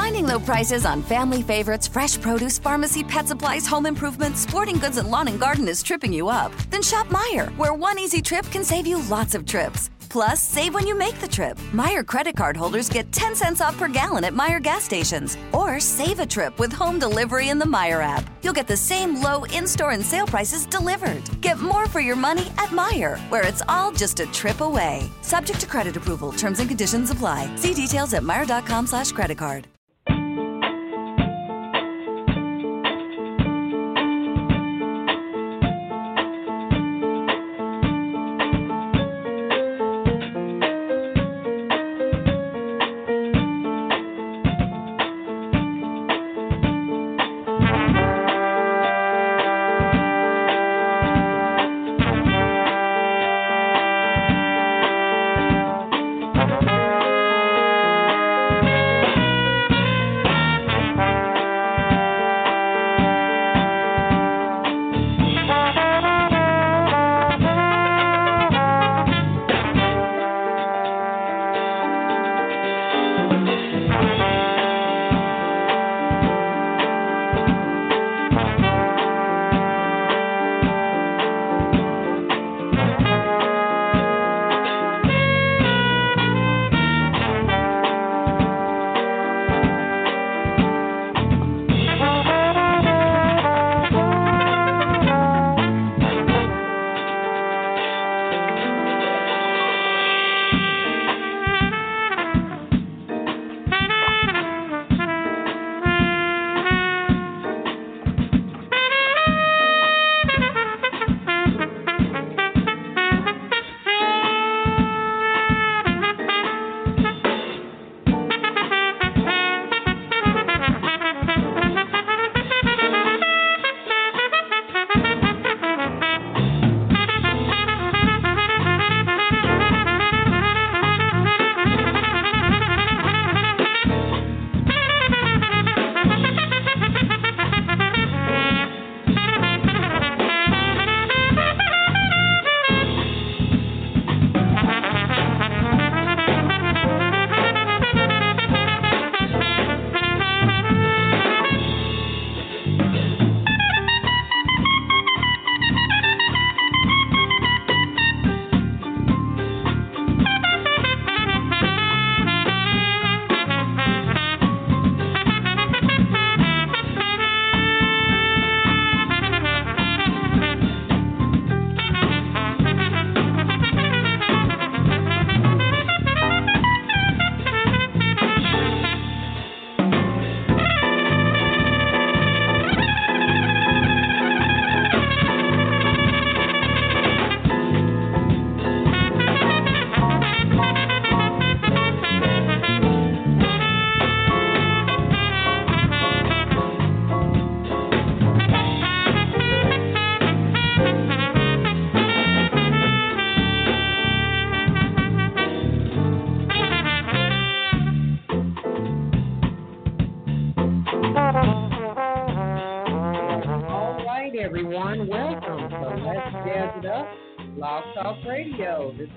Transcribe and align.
Finding 0.00 0.26
low 0.26 0.40
prices 0.40 0.86
on 0.86 1.02
family 1.02 1.42
favorites, 1.42 1.86
fresh 1.86 2.18
produce, 2.18 2.58
pharmacy, 2.58 3.04
pet 3.04 3.28
supplies, 3.28 3.66
home 3.66 3.84
improvement, 3.84 4.38
sporting 4.38 4.78
goods, 4.78 4.96
and 4.96 5.10
lawn 5.10 5.28
and 5.28 5.38
garden 5.38 5.68
is 5.68 5.82
tripping 5.82 6.10
you 6.10 6.30
up? 6.30 6.52
Then 6.70 6.82
shop 6.82 7.06
Meijer, 7.08 7.54
where 7.58 7.74
one 7.74 7.98
easy 7.98 8.22
trip 8.22 8.46
can 8.46 8.64
save 8.64 8.86
you 8.86 9.02
lots 9.10 9.34
of 9.34 9.44
trips. 9.44 9.90
Plus, 10.08 10.40
save 10.40 10.72
when 10.72 10.86
you 10.86 10.96
make 10.96 11.20
the 11.20 11.28
trip. 11.28 11.58
Meijer 11.72 12.04
credit 12.04 12.34
card 12.34 12.56
holders 12.56 12.88
get 12.88 13.12
10 13.12 13.36
cents 13.36 13.60
off 13.60 13.76
per 13.76 13.88
gallon 13.88 14.24
at 14.24 14.32
Meijer 14.32 14.62
gas 14.62 14.84
stations. 14.84 15.36
Or 15.52 15.80
save 15.80 16.18
a 16.18 16.26
trip 16.26 16.58
with 16.58 16.72
home 16.72 16.98
delivery 16.98 17.50
in 17.50 17.58
the 17.58 17.72
Meijer 17.76 18.02
app. 18.02 18.24
You'll 18.42 18.60
get 18.60 18.66
the 18.66 18.78
same 18.78 19.20
low 19.22 19.44
in 19.52 19.66
store 19.66 19.90
and 19.90 20.04
sale 20.04 20.26
prices 20.26 20.64
delivered. 20.64 21.22
Get 21.42 21.58
more 21.58 21.84
for 21.86 22.00
your 22.00 22.16
money 22.16 22.46
at 22.56 22.70
Meijer, 22.70 23.18
where 23.28 23.46
it's 23.46 23.62
all 23.68 23.92
just 23.92 24.18
a 24.18 24.26
trip 24.32 24.62
away. 24.62 25.10
Subject 25.20 25.60
to 25.60 25.66
credit 25.66 25.96
approval, 25.98 26.32
terms 26.32 26.58
and 26.58 26.70
conditions 26.70 27.10
apply. 27.10 27.54
See 27.56 27.74
details 27.74 28.14
at 28.14 28.22
Meijer.com 28.22 28.86
slash 28.86 29.12
credit 29.12 29.36
card. 29.36 29.68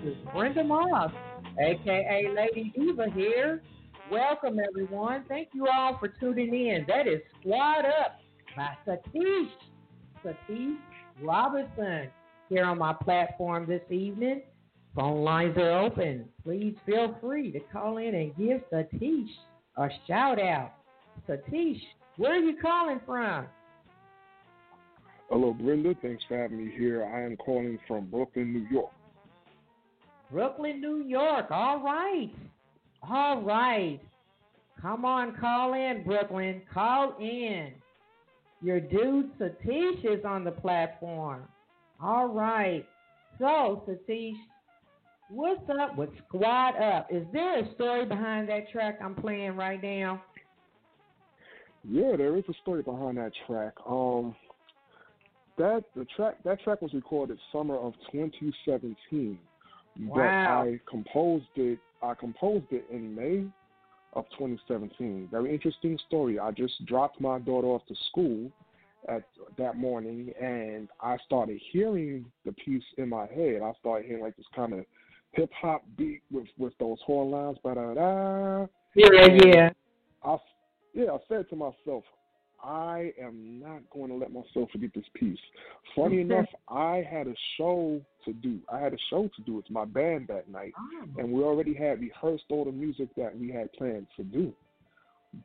Is 0.06 0.18
Brenda 0.34 0.66
Moss, 0.66 1.12
aka 1.62 2.28
Lady 2.36 2.74
Diva 2.76 3.06
here. 3.16 3.62
Welcome, 4.12 4.60
everyone. 4.60 5.24
Thank 5.30 5.50
you 5.54 5.68
all 5.72 5.98
for 5.98 6.10
tuning 6.10 6.54
in. 6.54 6.84
That 6.90 7.08
is 7.08 7.22
Squad 7.40 7.86
Up 7.86 8.20
by 8.54 8.76
Satish, 8.86 9.48
Satish 10.26 10.76
Robertson 11.22 12.10
here 12.50 12.66
on 12.66 12.80
my 12.80 12.92
platform 12.92 13.66
this 13.66 13.82
evening. 13.90 14.42
Phone 14.94 15.24
lines 15.24 15.58
are 15.58 15.80
open. 15.80 16.26
Please 16.44 16.76
feel 16.86 17.18
free 17.22 17.54
to 17.54 17.62
call 17.72 17.96
in 17.96 18.14
and 18.14 18.36
give 18.36 18.60
Satish 18.74 19.30
a 19.78 19.88
shout 20.06 20.38
out. 20.38 20.74
Satish, 21.30 21.80
where 22.18 22.34
are 22.34 22.44
you 22.44 22.58
calling 22.62 23.00
from? 23.06 23.46
Hello, 25.30 25.54
Brenda. 25.54 25.96
Thanks 26.02 26.26
for 26.28 26.38
having 26.38 26.66
me 26.66 26.74
here. 26.78 27.06
I 27.06 27.22
am 27.22 27.38
calling 27.38 27.80
from 27.88 28.08
Brooklyn, 28.08 28.52
New 28.52 28.68
York. 28.70 28.92
Brooklyn, 30.34 30.82
New 30.82 31.04
York. 31.04 31.52
All 31.52 31.84
right. 31.84 32.32
All 33.08 33.44
right. 33.44 34.00
Come 34.82 35.06
on, 35.06 35.36
call 35.40 35.76
in, 35.76 36.04
Brooklyn. 36.04 36.64
Call 36.74 37.16
in. 37.20 37.72
Your 38.64 38.80
dude 38.80 39.38
Satish 39.38 40.04
is 40.04 40.26
on 40.26 40.44
the 40.44 40.52
platform. 40.52 41.44
All 42.02 42.28
right. 42.28 42.84
So, 43.38 43.84
Satish, 43.88 44.34
what's 45.30 45.62
up 45.80 45.96
with 45.96 46.10
Squad 46.28 46.82
Up? 46.82 47.08
Is 47.12 47.26
there 47.32 47.60
a 47.60 47.74
story 47.76 48.06
behind 48.06 48.50
that 48.50 48.72
track 48.72 48.98
I'm 49.04 49.14
playing 49.14 49.56
right 49.56 49.82
now? 49.84 50.24
Yeah, 51.88 52.16
there 52.18 52.36
is 52.38 52.44
a 52.50 52.54
story 52.64 52.82
behind 52.82 53.18
that 53.18 53.34
track. 53.46 53.74
Um, 53.88 54.36
that 55.60 55.84
the 55.96 56.08
track 56.16 56.38
that 56.44 56.60
track 56.64 56.82
was 56.82 56.92
recorded 56.94 57.38
summer 57.52 57.76
of 57.76 57.94
2017, 58.12 59.38
but 59.98 60.22
I 60.22 60.80
composed 60.90 61.46
it. 61.56 61.80
I 62.02 62.14
composed 62.14 62.66
it 62.72 62.86
in 62.92 63.16
May 63.16 63.46
of 64.14 64.26
2017. 64.38 65.30
Very 65.32 65.54
interesting 65.54 65.98
story. 66.08 66.40
I 66.40 66.52
just 66.52 66.86
dropped 66.86 67.20
my 67.22 67.40
daughter 67.40 67.68
off 67.68 67.86
to 67.88 67.96
school 68.10 68.52
at 69.08 69.24
that 69.58 69.78
morning, 69.78 70.32
and 70.42 70.88
I 71.02 71.18
started 71.26 71.60
hearing 71.72 72.26
the 72.46 72.54
piece 72.54 72.84
in 72.98 73.10
my 73.10 73.26
head. 73.28 73.62
I 73.64 73.74
started 73.80 74.08
hearing 74.08 74.24
like 74.24 74.38
this 74.38 74.46
kind 74.56 74.74
of 74.74 74.86
hip 75.32 75.52
hop 75.60 75.84
beat 75.98 76.22
with 76.32 76.48
with 76.58 76.74
those 76.80 77.00
horn 77.06 77.32
lines, 77.32 77.58
ba 77.64 77.76
da 77.76 77.94
da. 77.94 78.68
Yeah, 78.96 79.28
yeah. 79.46 79.70
I 80.24 80.38
yeah, 80.94 81.12
I 81.12 81.18
said 81.28 81.50
to 81.50 81.56
myself, 81.56 82.04
I 82.64 83.12
am 83.22 83.60
not 83.62 83.82
going 83.92 84.10
to 84.10 84.16
let 84.16 84.32
myself 84.32 84.70
forget 84.72 84.92
this 84.96 85.06
piece. 85.14 85.38
Funny 85.96 86.22
enough, 86.28 86.46
I 86.70 87.06
had 87.10 87.28
a 87.28 87.36
show 87.58 88.02
to 88.26 88.34
do. 88.34 88.60
I 88.72 88.80
had 88.80 88.94
a 88.94 88.98
show 89.10 89.30
to 89.36 89.42
do 89.44 89.54
with 89.54 89.70
my 89.70 89.86
band 89.86 90.28
that 90.30 90.50
night, 90.50 90.74
Oh. 90.78 91.20
and 91.20 91.32
we 91.32 91.44
already 91.44 91.74
had 91.74 92.00
rehearsed 92.00 92.46
all 92.50 92.66
the 92.66 92.72
music 92.72 93.10
that 93.18 93.38
we 93.38 93.52
had 93.52 93.72
planned 93.74 94.08
to 94.18 94.24
do. 94.24 94.54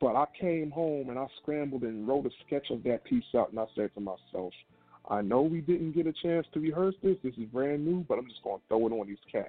But 0.00 0.16
I 0.16 0.26
came 0.38 0.70
home 0.70 1.08
and 1.10 1.18
I 1.18 1.26
scrambled 1.42 1.82
and 1.82 2.06
wrote 2.06 2.26
a 2.26 2.30
sketch 2.46 2.70
of 2.70 2.82
that 2.84 3.04
piece 3.04 3.24
out, 3.34 3.50
and 3.50 3.58
I 3.58 3.64
said 3.74 3.90
to 3.94 4.00
myself, 4.00 4.52
I 5.10 5.22
know 5.22 5.40
we 5.42 5.60
didn't 5.62 5.92
get 5.92 6.06
a 6.06 6.12
chance 6.12 6.46
to 6.52 6.60
rehearse 6.60 6.94
this. 7.02 7.16
This 7.24 7.32
is 7.38 7.44
brand 7.46 7.86
new, 7.86 8.04
but 8.06 8.18
I'm 8.18 8.28
just 8.28 8.42
going 8.42 8.58
to 8.58 8.62
throw 8.68 8.86
it 8.86 8.92
on 8.92 9.06
these 9.06 9.16
cats. 9.32 9.48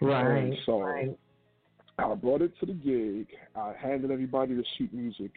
Right. 0.00 0.38
And 0.38 0.56
so 0.64 0.80
right. 0.80 1.18
I 1.98 2.14
brought 2.14 2.42
it 2.42 2.52
to 2.60 2.66
the 2.66 2.72
gig. 2.72 3.26
I 3.56 3.72
handed 3.80 4.10
everybody 4.10 4.54
the 4.54 4.64
sheet 4.78 4.92
music, 4.94 5.32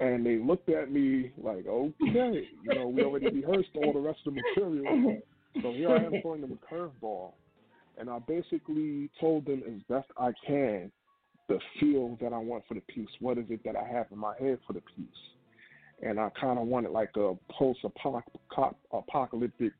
and 0.00 0.26
they 0.26 0.38
looked 0.38 0.68
at 0.68 0.90
me 0.90 1.30
like, 1.36 1.66
"Okay, 1.66 2.48
you 2.62 2.74
know, 2.74 2.88
we 2.88 3.02
already 3.02 3.30
rehearsed 3.30 3.70
all 3.76 3.92
the 3.92 4.00
rest 4.00 4.26
of 4.26 4.34
the 4.34 4.42
material, 4.42 5.20
so 5.62 5.72
here 5.72 5.90
I 5.90 6.04
am 6.04 6.20
throwing 6.22 6.40
them 6.40 6.52
a 6.52 6.74
curveball." 6.74 7.32
And 7.96 8.10
I 8.10 8.18
basically 8.18 9.08
told 9.20 9.46
them 9.46 9.62
as 9.66 9.80
best 9.88 10.08
I 10.16 10.32
can 10.46 10.90
the 11.48 11.60
feel 11.78 12.16
that 12.20 12.32
I 12.32 12.38
want 12.38 12.66
for 12.66 12.74
the 12.74 12.80
piece. 12.80 13.08
What 13.20 13.38
is 13.38 13.44
it 13.50 13.62
that 13.64 13.76
I 13.76 13.86
have 13.86 14.10
in 14.10 14.18
my 14.18 14.34
head 14.38 14.58
for 14.66 14.72
the 14.72 14.80
piece? 14.80 15.06
And 16.02 16.18
I 16.18 16.30
kind 16.30 16.58
of 16.58 16.66
wanted 16.66 16.90
like 16.90 17.16
a 17.16 17.36
post-apocalyptic 17.50 19.72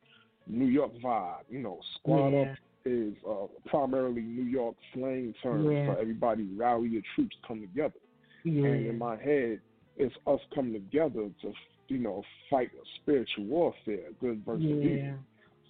New 0.47 0.67
York 0.67 0.93
vibe, 1.03 1.45
you 1.49 1.61
know, 1.61 1.81
squad 1.99 2.29
yeah. 2.31 2.43
up 2.43 2.49
is 2.85 3.15
uh, 3.29 3.47
primarily 3.67 4.21
New 4.21 4.45
York 4.45 4.77
slang 4.93 5.35
term 5.43 5.71
Yeah. 5.71 5.87
for 5.87 5.99
everybody 5.99 6.45
rally 6.55 6.89
your 6.89 7.03
troops, 7.15 7.35
come 7.47 7.63
together. 7.63 7.99
Yeah. 8.45 8.67
And 8.67 8.87
in 8.87 8.99
my 8.99 9.17
head, 9.17 9.61
it's 9.97 10.15
us 10.27 10.41
coming 10.55 10.73
together 10.73 11.29
to, 11.43 11.53
you 11.89 11.99
know, 11.99 12.23
fight 12.51 12.71
a 12.75 12.85
spiritual 13.01 13.45
warfare, 13.45 14.11
good 14.21 14.45
versus 14.45 14.65
yeah. 14.65 14.75
evil. 14.77 15.19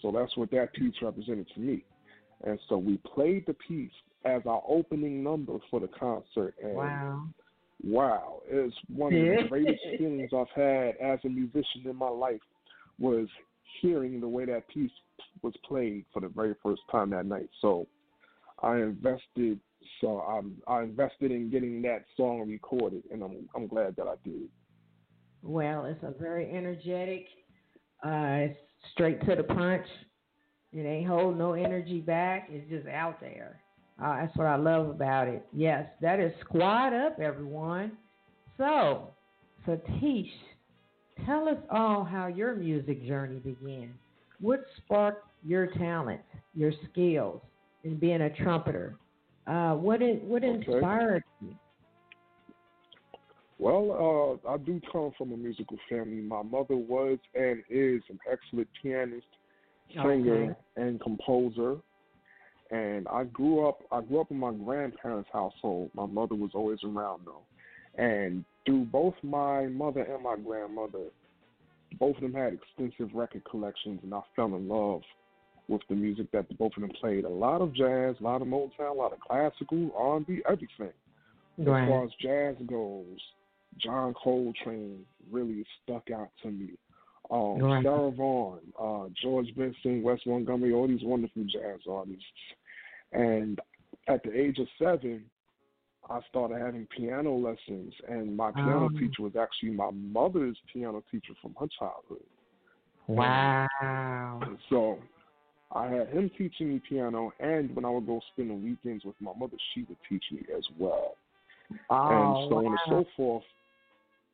So 0.03 0.12
that's 0.12 0.37
what 0.37 0.50
that 0.50 0.73
piece 0.75 0.94
represented 1.03 1.47
to 1.55 1.61
me. 1.61 1.85
And 2.44 2.59
so 2.69 2.76
we 2.76 2.99
played 3.15 3.44
the 3.47 3.55
piece 3.55 3.93
as 4.25 4.43
our 4.47 4.62
opening 4.67 5.23
number 5.23 5.59
for 5.71 5.81
the 5.81 5.88
concert. 5.88 6.55
And 6.62 6.75
Wow. 6.75 7.29
wow, 7.82 8.43
it's 8.47 8.75
one 8.88 9.15
of 9.15 9.21
the 9.21 9.49
greatest 9.49 9.81
feelings 9.99 10.31
I've 10.32 10.49
had 10.55 10.97
as 10.97 11.19
a 11.25 11.29
musician 11.29 11.82
in 11.85 11.97
my 11.97 12.09
life 12.09 12.41
was 12.99 13.29
hearing 13.81 14.20
the 14.20 14.29
way 14.29 14.44
that 14.47 14.69
piece 14.69 14.91
was 15.43 15.55
played 15.67 16.05
for 16.12 16.20
the 16.20 16.29
very 16.29 16.55
first 16.62 16.82
time 16.91 17.11
that 17.11 17.27
night. 17.27 17.49
So 17.61 17.87
I 18.62 18.77
invested 18.77 19.59
so 20.00 20.20
I'm 20.20 20.56
I 20.66 20.82
invested 20.82 21.31
in 21.31 21.50
getting 21.50 21.82
that 21.82 22.04
song 22.16 22.44
recorded 22.46 23.02
and 23.10 23.22
I'm 23.22 23.48
I'm 23.54 23.66
glad 23.66 23.96
that 23.96 24.06
I 24.06 24.14
did. 24.25 24.48
Well, 25.42 25.84
it's 25.84 26.02
a 26.02 26.12
very 26.19 26.50
energetic, 26.50 27.26
uh, 28.02 28.46
straight 28.92 29.20
to 29.26 29.36
the 29.36 29.42
punch. 29.42 29.86
It 30.72 30.86
ain't 30.86 31.06
holding 31.06 31.38
no 31.38 31.52
energy 31.52 32.00
back. 32.00 32.48
It's 32.50 32.69
just 32.70 32.88
out 32.88 33.20
there. 33.20 33.60
Uh, 34.02 34.16
that's 34.22 34.36
what 34.36 34.46
I 34.46 34.56
love 34.56 34.88
about 34.88 35.28
it. 35.28 35.46
Yes, 35.52 35.86
that 36.00 36.19
is 36.19 36.32
Squad 36.40 36.92
Up, 36.94 37.20
everyone. 37.20 37.92
So, 38.56 39.10
Satish, 39.66 40.32
tell 41.26 41.48
us 41.48 41.58
all 41.70 42.04
how 42.04 42.26
your 42.26 42.54
music 42.56 43.06
journey 43.06 43.38
began. 43.38 43.94
What 44.40 44.64
sparked 44.78 45.26
your 45.44 45.69
talent, 45.69 46.20
your 46.54 46.72
skills 46.90 47.40
in 47.84 47.96
being 47.96 48.22
a 48.22 48.31
trumpeter? 48.31 48.96
Uh, 49.46 49.75
what 49.75 50.00
it, 50.00 50.23
what 50.23 50.43
Okay. 50.43 50.73
inspired 50.73 51.23
you? 51.41 51.55
Well, 53.58 54.41
uh, 54.46 54.50
I 54.50 54.56
do 54.58 54.81
come 54.91 55.12
from 55.17 55.32
a 55.32 55.37
musical 55.37 55.79
family. 55.88 56.20
My 56.23 56.43
mother 56.43 56.76
was 56.76 57.19
and 57.35 57.62
is 57.69 58.02
an 58.08 58.19
excellent 58.31 58.69
pianist, 58.82 59.26
singer, 59.93 60.44
Okay. 60.44 60.56
and 60.76 61.00
composer. 61.00 61.76
And 62.70 63.06
I 63.08 63.25
grew 63.25 63.69
up. 63.69 63.81
I 63.93 64.00
grew 64.00 64.20
up 64.20 64.31
in 64.31 64.38
my 64.38 64.52
grandparents' 64.52 65.31
household. 65.32 65.91
My 65.94 66.06
mother 66.06 66.35
was 66.35 66.50
always 66.55 66.82
around 66.82 67.26
though, 67.26 67.44
and 68.02 68.44
through 68.64 68.87
both 68.87 69.14
my 69.23 69.67
mother 69.67 70.02
and 70.02 70.23
my 70.23 70.37
grandmother, 70.37 71.11
both 72.00 72.17
of 72.17 72.23
them 72.23 72.32
had 72.32 72.55
extensive 72.55 73.14
record 73.14 73.44
collections, 73.44 74.00
and 74.02 74.12
I 74.14 74.23
fell 74.35 74.46
in 74.56 74.67
love 74.67 75.02
with 75.69 75.82
the 75.88 75.94
music 75.94 76.31
that 76.32 76.46
both 76.58 76.72
of 76.76 76.82
them 76.82 76.90
played. 77.00 77.25
A 77.25 77.28
lot 77.28 77.61
of 77.62 77.72
jazz, 77.75 78.16
a 78.20 78.22
lot 78.22 78.43
of 78.43 78.49
Motown, 78.49 78.90
a 78.90 78.93
lot 78.93 79.12
of 79.12 79.20
classical, 79.20 79.90
R&B, 79.96 80.43
everything. 80.49 80.93
As 81.84 81.88
far 81.88 82.05
as 82.05 82.11
jazz 82.20 82.56
goes, 82.66 83.19
John 83.78 84.14
Coltrane 84.14 85.05
really 85.31 85.64
stuck 85.82 86.11
out 86.11 86.31
to 86.43 86.50
me. 86.50 86.70
Um, 87.31 87.58
Right. 87.58 87.82
Sarah 87.82 88.11
Vaughan, 88.11 88.61
uh, 88.78 89.08
George 89.22 89.55
Benson, 89.56 90.02
Wes 90.02 90.19
Montgomery, 90.26 90.72
all 90.75 90.87
these 90.87 91.02
wonderful 91.02 91.44
jazz 91.44 91.81
artists. 91.88 92.25
And 93.12 93.58
at 94.08 94.22
the 94.22 94.38
age 94.38 94.58
of 94.58 94.69
seven, 94.78 95.25
I 96.10 96.20
started 96.28 96.58
having 96.60 96.87
piano 96.88 97.34
lessons, 97.34 97.94
and 98.08 98.37
my 98.37 98.50
piano 98.52 98.90
Oh. 98.94 98.99
teacher 98.99 99.22
was 99.22 99.37
actually 99.37 99.70
my 99.70 99.90
mother's 99.90 100.58
piano 100.70 101.02
teacher 101.10 101.32
from 101.40 101.55
her 101.58 101.67
childhood. 101.78 102.26
Wow. 103.06 104.40
So 104.69 104.99
I 105.75 105.88
had 105.88 106.09
him 106.09 106.31
teaching 106.38 106.69
me 106.69 106.81
piano, 106.88 107.32
and 107.41 107.75
when 107.75 107.85
I 107.85 107.91
would 107.91 108.06
go 108.06 108.21
spend 108.32 108.50
the 108.50 108.55
weekends 108.55 109.05
with 109.05 109.17
my 109.21 109.32
mother, 109.37 109.56
she 109.75 109.85
would 109.88 109.99
teach 110.09 110.25
me 110.31 110.43
as 110.56 110.65
well 110.79 111.17
Oh, 111.91 112.09
and 112.11 112.49
so 112.49 112.59
on 112.59 112.67
and 112.67 112.79
so 112.88 113.05
forth. 113.17 113.43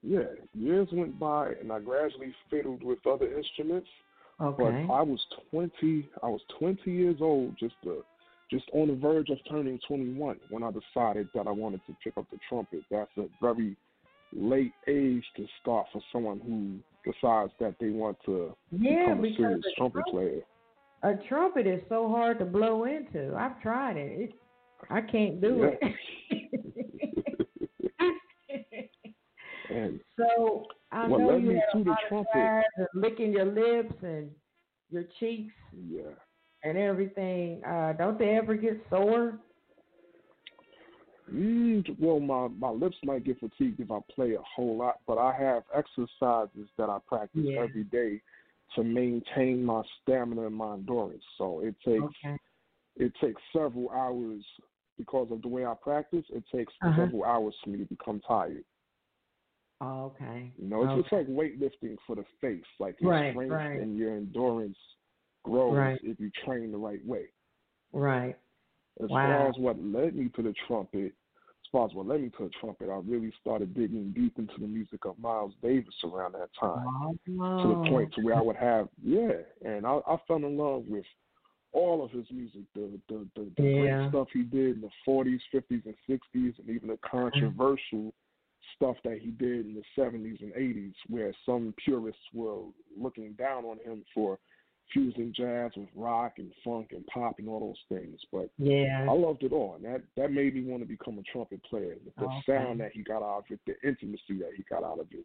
Yeah, 0.03 0.25
years 0.55 0.89
went 0.93 1.19
by, 1.19 1.53
and 1.61 1.71
I 1.71 1.81
gradually 1.81 2.35
fiddled 2.51 2.83
with 2.83 2.99
other 3.07 3.37
instruments. 3.37 3.89
Okay. 4.41 4.63
But 4.63 4.93
I 4.93 5.03
was 5.03 5.21
twenty. 5.51 6.09
I 6.23 6.29
was 6.29 6.41
twenty 6.59 6.91
years 6.91 7.19
old, 7.21 7.57
just 7.59 7.75
uh 7.87 8.03
just 8.51 8.65
on 8.73 8.89
the 8.89 8.95
verge 8.95 9.29
of 9.31 9.39
turning 9.49 9.79
twenty-one, 9.87 10.41
when 10.49 10.63
I 10.63 10.71
decided 10.71 11.29
that 11.35 11.47
I 11.47 11.51
wanted 11.51 11.81
to 11.87 11.97
pick 12.03 12.17
up 12.17 12.27
the 12.31 12.39
trumpet. 12.49 12.83
That's 12.91 13.11
a 13.19 13.27
very 13.41 13.77
late 14.33 14.73
age 14.89 15.25
to 15.37 15.47
start 15.61 15.87
for 15.93 16.01
someone 16.13 16.41
who 16.41 17.13
decides 17.13 17.53
that 17.61 17.75
they 17.81 17.91
want 17.91 18.17
to 18.27 18.55
yeah, 18.71 19.15
become 19.15 19.25
a 19.25 19.37
serious 19.37 19.65
trumpet, 19.77 20.05
player. 20.07 20.41
A 21.02 21.14
trumpet 21.29 21.67
is 21.67 21.81
so 21.88 22.08
hard 22.08 22.38
to 22.38 22.44
blow 22.44 22.85
into. 22.85 23.35
I've 23.37 23.61
tried 23.62 23.97
it. 23.97 24.20
it 24.20 24.35
I 24.91 25.00
can't 25.00 25.41
do 25.41 25.64
it. 25.64 25.81
And 29.70 30.00
so 30.17 30.64
I 30.92 31.07
What 31.07 31.21
know 31.21 31.37
you 31.37 31.50
had 31.50 31.85
to 31.85 31.88
a 31.88 32.14
lot 32.14 32.26
of 32.35 32.64
and 32.76 32.88
licking 32.95 33.33
your 33.33 33.47
lips 33.47 33.95
and 34.02 34.30
your 34.90 35.04
cheeks 35.19 35.54
yeah. 35.88 36.02
and 36.64 36.76
everything. 36.76 37.62
Uh, 37.64 37.92
don't 37.92 38.19
they 38.19 38.37
ever 38.37 38.54
get 38.54 38.85
sore? 38.90 39.38
Mm, 41.33 41.97
well, 42.00 42.19
my, 42.19 42.49
my 42.49 42.71
lips 42.71 42.97
might 43.04 43.25
get 43.25 43.38
fatigued 43.38 43.78
if 43.78 43.92
I 43.92 44.00
play 44.12 44.35
a 44.35 44.42
whole 44.42 44.76
lot, 44.76 44.97
but 45.07 45.16
I 45.16 45.33
have 45.38 45.62
exercises 45.73 46.69
that 46.76 46.90
I 46.90 46.99
practice 47.07 47.42
Yeah. 47.45 47.61
every 47.61 47.85
day 47.85 48.21
to 48.75 48.85
maintain 48.85 49.65
my 49.65 49.83
stamina 50.03 50.47
and 50.47 50.55
my 50.55 50.75
endurance. 50.75 51.23
So 51.39 51.61
it 51.61 51.75
takes 51.85 52.03
Okay. 52.05 52.37
it 52.97 53.12
takes 53.21 53.41
several 53.53 53.91
hours 53.91 54.45
because 54.99 55.29
of 55.31 55.43
the 55.43 55.49
way 55.49 55.65
I 55.65 55.75
practice. 55.83 56.25
It 56.31 56.45
takes 56.55 56.73
Uh-huh. 56.83 57.03
several 57.07 57.25
hours 57.25 57.55
for 57.62 57.71
me 57.71 57.79
to 57.79 57.85
become 57.85 58.21
tired. 58.27 58.65
Oh, 59.81 60.12
okay. 60.15 60.53
You 60.61 60.69
know, 60.69 60.83
it's 60.83 60.93
okay. 60.93 61.00
just 61.00 61.12
like 61.12 61.27
weightlifting 61.29 61.97
for 62.07 62.17
the 62.17 62.25
face. 62.41 62.65
Like 62.79 62.97
your 63.00 63.12
Right, 63.12 63.31
strength 63.31 63.53
right. 63.53 63.81
and 63.81 63.97
your 63.97 64.17
endurance 64.17 64.77
grows 65.45 65.75
Right. 65.75 66.00
if 66.03 66.21
you 66.21 66.31
train 66.45 66.71
the 66.71 66.79
right 66.79 67.05
way. 67.07 67.27
right. 67.93 68.37
As 69.03 69.09
Wow. 69.09 69.23
far 69.27 69.49
as 69.49 69.57
what 69.57 69.83
led 69.83 70.15
me 70.15 70.29
to 70.37 70.43
the 70.43 70.53
trumpet, 70.67 71.15
as 71.75 71.95
what 71.95 72.07
led 72.07 72.21
me 72.23 72.31
the 72.39 72.50
trumpet, 72.61 72.89
I 72.91 73.00
really 73.07 73.33
started 73.41 73.75
digging 73.75 74.12
deep 74.15 74.39
into 74.39 74.55
the 74.59 74.67
music 74.67 75.05
of 75.05 75.19
Miles 75.19 75.53
Davis 75.62 75.95
around 76.05 76.33
that 76.33 76.50
time. 76.59 76.87
Oh, 76.89 77.17
To 77.62 77.69
the 77.69 77.89
point 77.89 78.12
to 78.15 78.23
where 78.23 78.37
I 78.37 78.41
would 78.41 78.57
have 78.57 78.89
yeah, 79.03 79.33
and 79.65 79.87
I, 79.87 80.00
I 80.07 80.17
fell 80.27 80.37
in 80.39 80.57
love 80.57 80.85
with 80.89 81.05
all 81.73 82.05
of 82.05 82.11
his 82.11 82.27
music, 82.33 82.62
the 82.75 82.99
the, 83.09 83.27
the, 83.37 83.50
the 83.57 83.62
Yeah. 83.62 83.81
great 83.81 84.09
stuff 84.09 84.29
he 84.33 84.43
did 84.43 84.77
in 84.77 84.81
the 84.81 84.91
forties, 85.05 85.41
fifties 85.53 85.83
and 85.85 85.95
sixties 86.09 86.55
and 86.59 86.69
even 86.69 86.89
the 86.89 86.99
controversial 87.09 88.12
stuff 88.77 88.97
that 89.05 89.19
he 89.21 89.31
did 89.31 89.67
in 89.67 89.75
the 89.75 89.83
seventies 89.95 90.39
and 90.41 90.53
eighties 90.57 90.95
where 91.09 91.33
some 91.47 91.73
purists 91.85 92.23
were 92.35 92.62
looking 92.99 93.33
down 93.35 93.65
on 93.65 93.79
him 93.85 94.05
for 94.12 94.39
fusing 94.92 95.32
jazz 95.35 95.73
with 95.76 95.88
rock 95.94 96.35
and 96.38 96.52
funk 96.64 96.88
and 96.92 97.06
pop 97.06 97.38
and 97.38 97.49
all 97.49 97.61
those 97.61 97.99
things. 97.99 98.18
But 98.32 98.50
yeah. 98.59 99.06
I 99.09 99.12
loved 99.12 99.42
it 99.42 99.52
all, 99.52 99.76
and 99.76 99.85
that 99.85 100.02
that 100.16 100.32
made 100.32 100.54
me 100.54 100.64
want 100.64 100.82
to 100.82 100.88
become 100.88 101.18
a 101.18 101.23
trumpet 101.23 101.62
player. 101.64 101.97
The 102.04 102.25
Okay. 102.25 102.42
sound 102.47 102.80
that 102.80 102.92
he 102.92 103.02
got 103.02 103.23
out 103.23 103.38
of 103.38 103.44
it, 103.50 103.61
the 103.66 103.88
intimacy 103.88 104.38
that 104.38 104.50
he 104.56 104.64
got 104.64 104.85
out 104.85 105.00
of 105.00 105.06
it. 105.12 105.25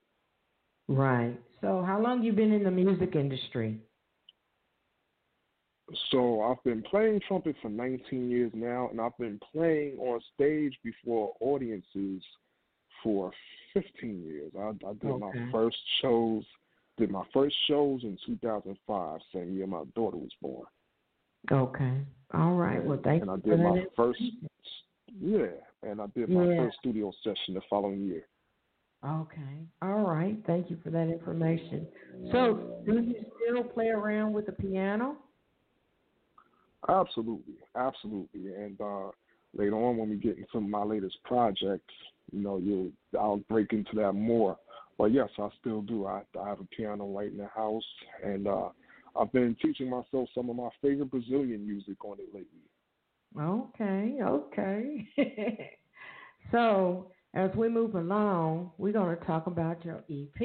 Right. 0.87 1.35
So, 1.61 1.81
how 1.81 1.99
long 1.99 2.23
you 2.23 2.31
been 2.31 2.53
in 2.53 2.63
the 2.63 2.71
music 2.71 3.15
industry? 3.15 3.79
So 6.09 6.41
I've 6.41 6.63
been 6.63 6.81
playing 6.81 7.21
trumpet 7.27 7.55
for 7.61 7.69
19 7.69 8.29
years 8.29 8.51
now, 8.55 8.89
and 8.89 8.99
I've 8.99 9.17
been 9.19 9.39
playing 9.51 9.97
on 9.99 10.19
stage 10.33 10.73
before 10.83 11.33
audiences 11.39 12.23
for 13.03 13.31
15 13.73 14.23
years. 14.23 14.51
I, 14.57 14.69
I 14.69 14.93
did 14.93 15.11
okay. 15.11 15.19
my 15.19 15.51
first 15.51 15.77
shows, 16.01 16.43
did 16.97 17.11
my 17.11 17.23
first 17.33 17.55
shows 17.67 18.01
in 18.03 18.17
2005, 18.25 19.19
same 19.33 19.55
year 19.55 19.67
my 19.67 19.83
daughter 19.95 20.17
was 20.17 20.31
born. 20.41 20.65
Okay. 21.51 22.01
All 22.33 22.53
right. 22.53 22.83
Well, 22.83 22.99
thank 23.03 23.23
and 23.23 23.43
you. 23.45 23.53
And 23.53 23.67
I 23.67 23.75
did 23.75 23.85
my 23.85 23.85
first, 23.95 24.21
yeah, 25.19 25.45
and 25.83 26.01
I 26.01 26.05
did 26.15 26.29
my 26.29 26.45
yeah. 26.45 26.57
first 26.57 26.77
studio 26.79 27.11
session 27.23 27.53
the 27.53 27.61
following 27.69 28.05
year. 28.05 28.25
Okay. 29.05 29.67
All 29.81 30.01
right. 30.01 30.37
Thank 30.47 30.69
you 30.71 30.77
for 30.83 30.89
that 30.89 31.07
information. 31.07 31.87
So, 32.31 32.81
do 32.85 32.93
you 32.93 33.25
still 33.35 33.63
play 33.63 33.89
around 33.89 34.33
with 34.33 34.47
the 34.47 34.51
piano? 34.51 35.17
Absolutely, 36.89 37.55
absolutely. 37.75 38.53
And 38.53 38.79
uh, 38.81 39.09
later 39.55 39.75
on, 39.75 39.97
when 39.97 40.09
we 40.09 40.17
get 40.17 40.37
into 40.37 40.59
my 40.59 40.83
latest 40.83 41.17
projects, 41.23 41.93
you 42.31 42.41
know, 42.41 42.57
you'll 42.57 42.91
I'll 43.19 43.41
break 43.49 43.73
into 43.73 43.95
that 43.95 44.13
more. 44.13 44.57
But 44.97 45.11
yes, 45.11 45.29
I 45.37 45.49
still 45.59 45.81
do. 45.81 46.05
I, 46.05 46.21
I 46.41 46.47
have 46.47 46.59
a 46.59 46.65
piano 46.65 47.05
right 47.05 47.31
in 47.31 47.37
the 47.37 47.47
house, 47.47 47.83
and 48.23 48.47
uh, 48.47 48.69
I've 49.19 49.31
been 49.31 49.55
teaching 49.61 49.89
myself 49.89 50.29
some 50.33 50.49
of 50.49 50.55
my 50.55 50.69
favorite 50.81 51.11
Brazilian 51.11 51.65
music 51.65 52.03
on 52.03 52.17
it 52.19 52.33
lately. 52.33 52.65
Okay, 53.37 54.17
okay. 54.21 55.77
so 56.51 57.11
as 57.33 57.51
we 57.55 57.67
move 57.67 57.95
along, 57.95 58.71
we're 58.77 58.93
going 58.93 59.17
to 59.17 59.25
talk 59.25 59.47
about 59.47 59.83
your 59.83 59.97
EP, 60.09 60.39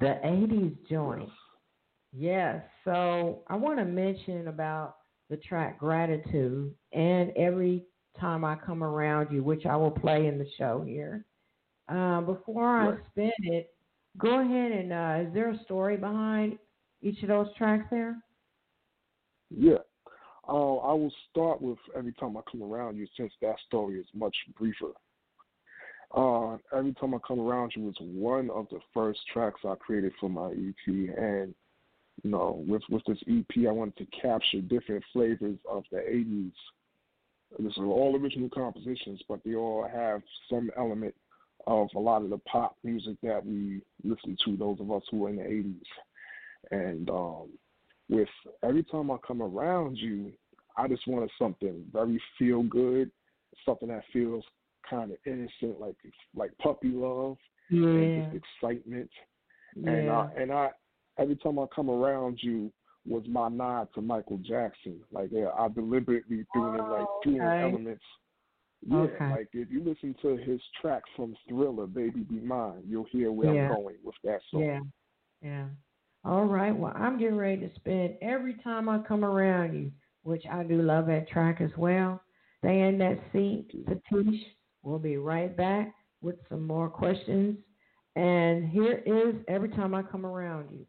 the 0.00 0.18
80s 0.24 0.76
joint. 0.90 1.28
Yes. 2.12 2.62
yes. 2.62 2.62
So 2.84 3.42
I 3.46 3.54
want 3.54 3.78
to 3.78 3.84
mention 3.84 4.48
about 4.48 4.96
the 5.30 5.36
track 5.36 5.78
Gratitude 5.78 6.74
and 6.92 7.32
every 7.36 7.84
time 8.18 8.44
I 8.44 8.56
come 8.56 8.82
around 8.82 9.32
you, 9.32 9.42
which 9.42 9.64
I 9.64 9.76
will 9.76 9.90
play 9.90 10.26
in 10.26 10.38
the 10.38 10.46
show 10.58 10.84
here. 10.86 11.24
Uh, 11.88 12.20
before 12.20 12.64
I 12.64 12.96
spin 13.10 13.32
it, 13.42 13.74
go 14.18 14.40
ahead 14.40 14.72
and 14.72 14.92
uh, 14.92 15.28
is 15.28 15.34
there 15.34 15.50
a 15.50 15.64
story 15.64 15.96
behind 15.96 16.58
each 17.02 17.22
of 17.22 17.28
those 17.28 17.48
tracks 17.56 17.86
there? 17.90 18.16
Yeah. 19.50 19.78
Uh, 20.48 20.76
I 20.76 20.92
will 20.92 21.12
start 21.30 21.62
with 21.62 21.78
every 21.96 22.12
time 22.14 22.36
I 22.36 22.40
come 22.50 22.62
around 22.62 22.96
you, 22.96 23.06
since 23.16 23.32
that 23.42 23.56
story 23.66 23.98
is 23.98 24.06
much 24.14 24.34
briefer. 24.58 24.92
Uh, 26.14 26.58
every 26.76 26.92
time 26.94 27.14
I 27.14 27.18
come 27.26 27.40
around 27.40 27.72
you 27.74 27.88
is 27.88 27.96
one 28.00 28.50
of 28.50 28.66
the 28.70 28.80
first 28.92 29.20
tracks 29.32 29.60
I 29.64 29.74
created 29.76 30.12
for 30.20 30.28
my 30.28 30.50
EP, 30.50 30.86
and 30.86 31.54
you 32.22 32.30
know, 32.30 32.62
with 32.66 32.82
with 32.90 33.02
this 33.06 33.18
EP, 33.28 33.66
I 33.66 33.72
wanted 33.72 33.96
to 33.98 34.20
capture 34.20 34.60
different 34.60 35.02
flavors 35.12 35.58
of 35.68 35.84
the 35.90 35.98
'80s. 35.98 36.52
This 37.58 37.78
are 37.78 37.86
all 37.86 38.16
original 38.16 38.50
compositions, 38.50 39.20
but 39.28 39.40
they 39.44 39.54
all 39.54 39.86
have 39.90 40.22
some 40.50 40.70
element 40.76 41.14
of 41.66 41.88
a 41.94 41.98
lot 41.98 42.22
of 42.22 42.30
the 42.30 42.38
pop 42.38 42.76
music 42.82 43.16
that 43.22 43.44
we 43.44 43.82
listen 44.04 44.36
to. 44.44 44.56
Those 44.56 44.80
of 44.80 44.90
us 44.90 45.02
who 45.10 45.18
were 45.18 45.30
in 45.30 45.36
the 45.36 45.42
'80s, 45.42 45.82
and 46.70 47.10
um, 47.10 47.48
with 48.08 48.28
every 48.62 48.84
time 48.84 49.10
I 49.10 49.16
come 49.26 49.42
around 49.42 49.96
you, 49.96 50.32
I 50.76 50.88
just 50.88 51.06
wanted 51.06 51.30
something 51.38 51.84
very 51.92 52.20
feel 52.38 52.62
good, 52.62 53.10
something 53.64 53.88
that 53.88 54.04
feels 54.12 54.44
kind 54.88 55.10
of 55.10 55.18
innocent, 55.26 55.80
like 55.80 55.96
like 56.34 56.56
puppy 56.58 56.88
love 56.88 57.36
yeah. 57.70 57.86
and 57.86 58.32
just 58.32 58.44
excitement. 58.44 59.10
Yeah. 59.76 59.90
And 59.90 60.10
I 60.10 60.30
and 60.36 60.52
I 60.52 60.70
every 61.18 61.36
time 61.36 61.58
I 61.58 61.66
come 61.74 61.90
around 61.90 62.38
you 62.42 62.72
was 63.06 63.24
my 63.28 63.48
nod 63.48 63.88
to 63.94 64.00
Michael 64.00 64.38
Jackson. 64.38 65.00
Like 65.10 65.30
yeah, 65.32 65.48
I 65.58 65.68
deliberately 65.68 66.44
threw 66.52 66.74
in 66.74 66.90
like 66.90 67.06
threw 67.22 67.36
in 67.36 67.42
elements. 67.42 68.04
Yeah, 68.84 68.96
okay. 68.98 69.30
like 69.30 69.48
if 69.52 69.70
you 69.70 69.84
listen 69.84 70.14
to 70.22 70.36
his 70.36 70.60
track 70.80 71.02
from 71.14 71.36
Thriller, 71.48 71.86
"Baby 71.86 72.20
Be 72.20 72.40
Mine," 72.40 72.82
you'll 72.86 73.06
hear 73.10 73.30
where 73.30 73.54
yeah. 73.54 73.68
I'm 73.68 73.74
going 73.76 73.96
with 74.02 74.16
that 74.24 74.40
song. 74.50 74.62
Yeah, 74.62 74.80
yeah. 75.40 75.66
All 76.24 76.44
right. 76.44 76.76
Well, 76.76 76.92
I'm 76.96 77.18
getting 77.18 77.36
ready 77.36 77.60
to 77.66 77.74
spend 77.76 78.14
every 78.22 78.54
time 78.54 78.88
I 78.88 78.98
come 78.98 79.24
around 79.24 79.74
you, 79.74 79.92
which 80.22 80.44
I 80.50 80.62
do 80.64 80.82
love 80.82 81.06
that 81.06 81.28
track 81.28 81.60
as 81.60 81.70
well. 81.76 82.20
Stay 82.58 82.80
in 82.82 82.98
that 82.98 83.18
seat, 83.32 83.68
Satish. 83.88 84.40
We'll 84.82 84.98
be 84.98 85.16
right 85.16 85.56
back 85.56 85.94
with 86.20 86.36
some 86.48 86.66
more 86.66 86.88
questions. 86.88 87.58
And 88.14 88.68
here 88.68 89.02
is 89.06 89.34
Every 89.48 89.70
Time 89.70 89.94
I 89.94 90.02
Come 90.02 90.26
Around 90.26 90.70
You. 90.70 90.86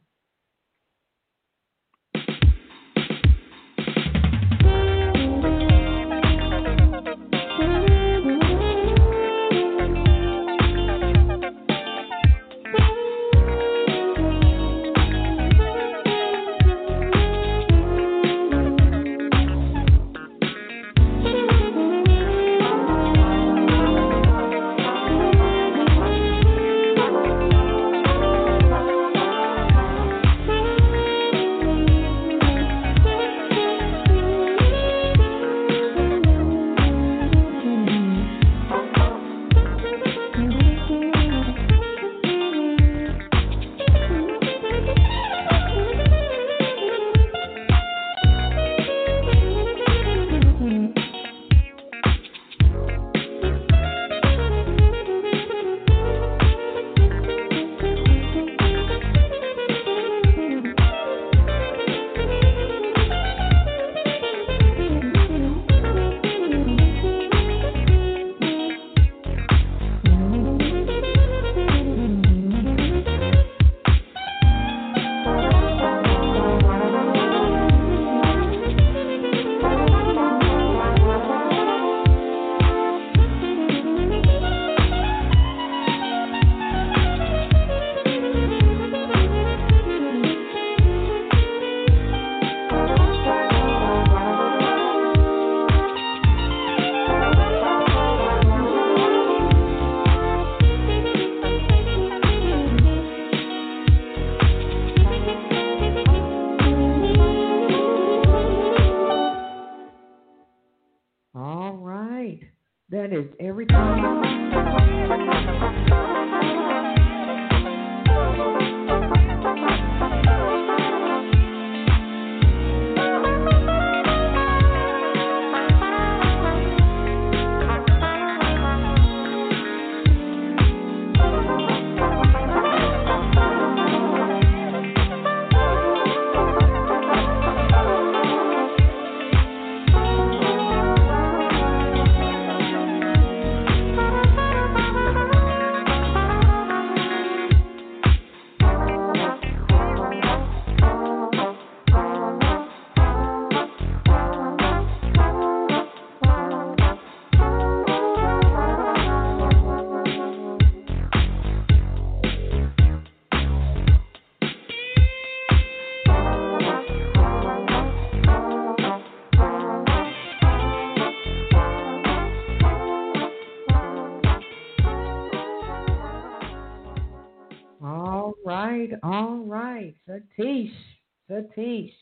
Satish. 181.34 181.94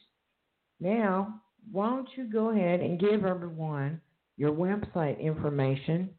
Now, 0.80 1.42
why 1.72 1.90
don't 1.90 2.10
you 2.16 2.26
go 2.26 2.50
ahead 2.50 2.80
and 2.80 3.00
give 3.00 3.24
everyone 3.26 4.02
your 4.38 4.52
website 4.52 5.20
information 5.20 6.10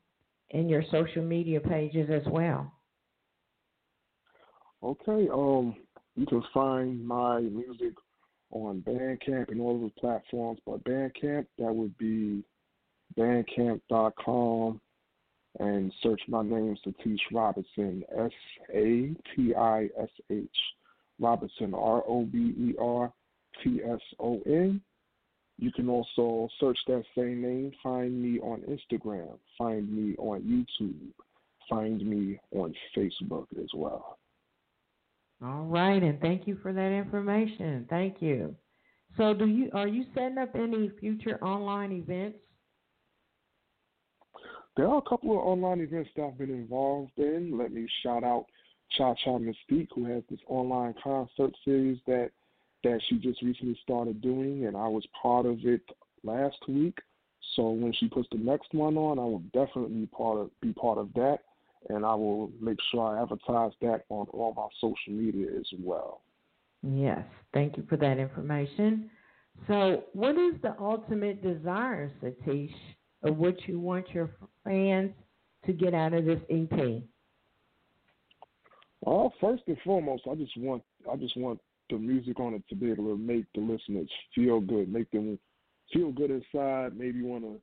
and 0.53 0.71
your 0.71 0.85
social 0.91 1.23
media 1.23 1.61
pages 1.61 2.09
as 2.11 2.23
well? 2.31 2.73
Okay, 4.83 5.29
um, 5.33 5.75
you 6.17 6.27
can 6.27 6.43
find 6.53 7.07
my 7.07 7.41
music 7.41 7.95
on 8.51 8.83
Bandcamp 8.87 9.51
and 9.51 9.61
all 9.61 9.77
of 9.77 9.83
the 9.83 10.01
platforms, 10.01 10.61
but 10.67 10.85
Bandcamp, 10.85 11.47
that 11.59 11.75
would 11.75 11.97
be 11.99 12.45
bandcamp.com 13.19 14.81
and 15.59 15.93
search 16.03 16.21
my 16.29 16.43
name, 16.43 16.77
Satish 16.87 17.21
Robertson, 17.33 18.03
S 18.17 18.31
A 18.75 19.15
T 19.35 19.55
I 19.55 19.89
S 20.01 20.09
H 20.31 20.49
Robertson, 21.23 21.75
R 21.75 22.03
O 22.07 22.25
B 22.25 22.55
E 22.59 22.75
R 22.79 23.13
T 23.63 23.81
S 23.85 24.01
O 24.19 24.41
N. 24.47 24.81
You 25.59 25.71
can 25.73 25.89
also 25.89 26.49
search 26.59 26.79
that 26.89 27.05
same 27.17 27.43
name, 27.43 27.73
find 27.83 28.21
me 28.21 28.41
on 28.41 28.63
Instagram, 28.63 29.39
find 29.57 29.91
me 29.91 30.17
on 30.19 30.41
YouTube, 30.43 31.13
find 31.69 32.05
me 32.05 32.41
on 32.53 32.75
Facebook 32.97 33.47
as 33.59 33.69
well. 33.75 34.19
All 35.45 35.65
right, 35.65 36.03
and 36.03 36.21
thank 36.21 36.47
you 36.47 36.59
for 36.63 36.73
that 36.73 36.91
information. 36.93 37.87
Thank 37.89 38.21
you. 38.21 38.57
So, 39.17 39.35
do 39.35 39.47
you 39.47 39.71
are 39.75 39.89
you 39.89 40.05
setting 40.15 40.39
up 40.39 40.55
any 40.55 40.91
future 40.99 41.39
online 41.45 41.93
events 41.93 42.39
there 44.77 44.89
are 44.89 44.99
a 44.99 45.09
couple 45.09 45.33
of 45.33 45.47
online 45.47 45.81
events 45.81 46.11
that 46.17 46.23
I've 46.23 46.39
been 46.39 46.51
involved 46.51 47.13
in. 47.19 47.59
Let 47.59 47.73
me 47.73 47.87
shout 48.03 48.25
out 48.25 48.47
Cha 48.97 49.15
Cha 49.25 49.39
Mystique, 49.39 49.89
who 49.95 50.05
has 50.07 50.23
this 50.31 50.41
online 50.47 50.95
concert 51.03 51.53
series 51.65 51.99
that 52.07 52.31
that 52.85 53.01
she 53.09 53.17
just 53.19 53.41
recently 53.43 53.79
started 53.83 54.21
doing, 54.21 54.67
and 54.67 54.77
I 54.77 54.89
was 54.89 55.07
part 55.21 55.47
of 55.47 55.59
it 55.65 55.83
last 56.25 56.59
week. 56.69 56.99
So 57.55 57.71
when 57.71 57.93
she 57.93 58.09
puts 58.09 58.29
the 58.33 58.39
next 58.39 58.73
one 58.73 58.97
on, 58.97 59.19
I 59.19 59.23
will 59.23 59.43
definitely 59.53 60.01
be 60.01 60.07
part 60.07 60.39
of 60.39 60.61
be 60.61 60.73
part 60.73 60.99
of 60.99 61.13
that, 61.15 61.39
and 61.91 62.05
I 62.05 62.15
will 62.15 62.51
make 62.61 62.79
sure 62.91 63.17
I 63.17 63.23
advertise 63.23 63.73
that 63.83 64.05
on 64.09 64.27
all 64.33 64.53
my 64.55 64.69
social 64.81 65.13
media 65.13 65.47
as 65.59 65.67
well. 65.81 66.23
Yes, 66.83 67.25
thank 67.55 67.77
you 67.77 67.85
for 67.89 67.97
that 67.99 68.19
information. 68.19 69.11
So, 69.69 70.05
what 70.13 70.37
is 70.37 70.55
the 70.63 70.75
ultimate 70.81 71.43
desire, 71.43 72.11
Satish, 72.23 72.75
of 73.23 73.37
what 73.37 73.69
you 73.69 73.79
want 73.79 74.11
your 74.11 74.31
fans 74.65 75.13
to 75.67 75.73
get 75.73 75.95
out 75.95 76.15
of 76.15 76.25
this 76.25 76.41
EP? 76.51 77.03
Well, 79.03 79.33
first 79.41 79.65
and 79.67 79.77
foremost, 79.85 80.23
I 80.31 80.35
just 80.37 80.57
want 80.57 80.83
I 81.11 81.17
just 81.17 81.37
want 81.37 81.61
the 81.91 81.99
music 81.99 82.39
on 82.39 82.55
it 82.55 82.63
to 82.69 82.75
be 82.75 82.91
able 82.91 83.05
to 83.05 83.17
make 83.17 83.47
the 83.55 83.61
listeners 83.61 84.09
feel 84.35 84.61
good, 84.61 84.93
make 84.93 85.11
them 85.11 85.39
feel 85.93 86.13
good 86.13 86.31
inside, 86.31 86.97
maybe 86.97 87.23
want 87.23 87.45
to 87.45 87.61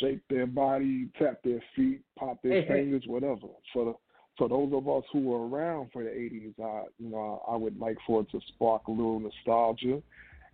shake 0.00 0.20
their 0.28 0.46
body, 0.46 1.08
tap 1.18 1.40
their 1.44 1.62
feet, 1.76 2.00
pop 2.18 2.42
their 2.42 2.64
fingers, 2.66 3.04
whatever. 3.06 3.48
For 3.72 3.84
the 3.84 3.94
for 4.38 4.48
those 4.48 4.72
of 4.72 4.88
us 4.88 5.04
who 5.12 5.20
were 5.20 5.46
around 5.46 5.90
for 5.92 6.02
the 6.02 6.10
'80s, 6.10 6.54
I 6.58 6.84
you 6.98 7.10
know 7.10 7.42
I 7.46 7.56
would 7.56 7.78
like 7.78 7.98
for 8.06 8.22
it 8.22 8.30
to 8.30 8.40
spark 8.48 8.88
a 8.88 8.90
little 8.90 9.20
nostalgia, 9.20 10.02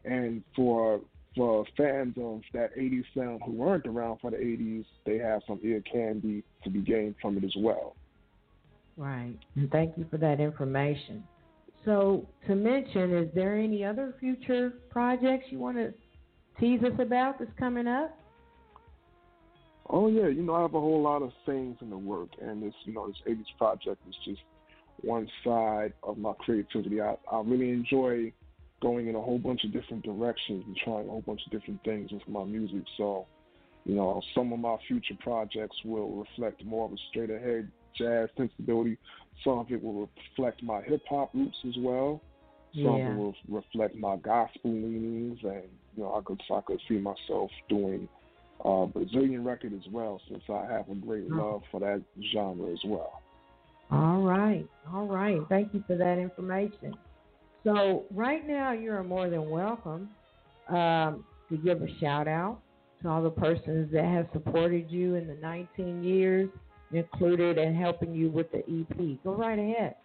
and 0.05 0.43
for 0.57 1.01
for 1.37 1.65
fans 1.77 2.15
of 2.19 2.41
that 2.55 2.75
80s 2.77 3.05
sound 3.15 3.43
who 3.45 3.53
weren't 3.53 3.87
around 3.87 4.19
for 4.21 4.31
the 4.31 4.39
80s, 4.39 4.87
they 5.05 5.19
have 5.19 5.43
some 5.47 5.61
ear 5.63 5.83
candy 5.83 6.43
to 6.65 6.71
be 6.71 6.81
gained 6.81 7.15
from 7.21 7.37
it 7.37 7.45
as 7.45 7.55
well. 7.59 7.95
Right. 8.97 9.37
And 9.57 9.71
thank 9.71 9.97
you 9.99 10.07
for 10.11 10.17
that 10.19 10.41
information. 10.41 11.25
So, 11.85 12.27
to 12.47 12.55
mention, 12.55 13.15
is 13.15 13.29
there 13.35 13.57
any 13.57 13.85
other 13.85 14.15
future 14.19 14.73
projects 14.91 15.47
you 15.51 15.59
want 15.59 15.77
to 15.77 15.93
tease 16.59 16.83
us 16.83 16.99
about 16.99 17.39
that's 17.39 17.51
coming 17.59 17.87
up? 17.87 18.19
Oh 19.89 20.09
yeah, 20.09 20.27
you 20.27 20.43
know 20.43 20.55
I 20.55 20.63
have 20.63 20.75
a 20.75 20.81
whole 20.81 21.01
lot 21.01 21.23
of 21.23 21.31
things 21.45 21.77
in 21.81 21.91
the 21.91 21.99
work, 21.99 22.31
and 22.43 22.61
this 22.61 22.75
you 22.85 22.93
know 22.93 23.07
this 23.07 23.17
'80s 23.29 23.57
project 23.57 24.03
is 24.09 24.17
just 24.25 24.41
one 25.03 25.29
side 25.45 25.93
of 26.03 26.19
my 26.19 26.33
creativity. 26.41 27.01
I 27.01 27.17
I 27.31 27.41
really 27.45 27.71
enjoy 27.71 28.33
going 28.83 29.07
in 29.07 29.15
a 29.15 29.21
whole 29.21 29.39
bunch 29.39 29.63
of 29.65 29.73
different 29.73 30.05
directions 30.05 30.65
and 30.67 30.77
trying 30.77 31.07
a 31.07 31.11
whole 31.11 31.23
bunch 31.23 31.41
of 31.47 31.53
different 31.53 31.83
things 31.85 32.11
with 32.11 32.27
my 32.29 32.45
music. 32.45 32.83
So, 32.97 33.27
you 33.85 33.95
know, 33.95 34.21
some 34.35 34.53
of 34.53 34.59
my 34.59 34.77
future 34.87 35.15
projects 35.21 35.77
will 35.85 36.11
reflect 36.11 36.65
more 36.65 36.87
of 36.87 36.93
a 36.93 36.97
straight 37.09 37.31
ahead 37.31 37.71
jazz 37.99 38.29
sensibility. 38.37 38.99
Some 39.45 39.59
of 39.59 39.71
it 39.71 39.83
will 39.83 40.09
reflect 40.31 40.63
my 40.63 40.83
hip 40.83 41.03
hop 41.09 41.35
roots 41.35 41.57
as 41.69 41.75
well. 41.79 42.21
Some 42.75 42.97
yeah. 42.97 43.09
of 43.09 43.13
it 43.13 43.17
will 43.19 43.35
reflect 43.49 43.97
my 43.97 44.17
gospel 44.17 44.71
leanings, 44.71 45.39
and 45.43 45.65
you 45.97 46.03
know, 46.03 46.15
I 46.15 46.21
could 46.25 46.41
I 46.51 46.61
could 46.61 46.81
see 46.89 46.99
myself 46.99 47.51
doing 47.69 48.09
a 48.65 48.87
Brazilian 48.87 49.45
record 49.45 49.73
as 49.75 49.93
well, 49.93 50.21
since 50.29 50.43
I 50.49 50.67
have 50.73 50.89
a 50.89 50.95
great 50.95 51.31
love 51.31 51.63
for 51.71 51.81
that 51.81 52.03
genre 52.33 52.73
as 52.73 52.81
well. 52.85 53.23
All 53.91 54.23
right, 54.23 54.67
all 54.93 55.07
right. 55.07 55.41
Thank 55.49 55.73
you 55.73 55.85
for 55.87 55.97
that 55.97 56.19
information. 56.19 56.97
So 57.65 58.05
right 58.13 58.47
now, 58.47 58.73
you 58.73 58.93
are 58.93 59.05
more 59.05 59.29
than 59.29 59.49
welcome 59.49 60.09
um, 60.69 61.25
to 61.49 61.57
give 61.63 61.83
a 61.83 61.99
shout 61.99 62.29
out 62.29 62.61
to 63.03 63.09
all 63.09 63.23
the 63.23 63.31
persons 63.31 63.93
that 63.93 64.05
have 64.05 64.27
supported 64.33 64.91
you 64.91 65.15
in 65.15 65.27
the 65.27 65.35
19 65.35 66.03
years, 66.03 66.49
included 66.92 67.59
in 67.59 67.75
helping 67.75 68.14
you 68.14 68.31
with 68.31 68.51
the 68.53 68.59
EP. 68.59 69.22
Go 69.25 69.35
right 69.35 69.59
ahead. 69.59 69.96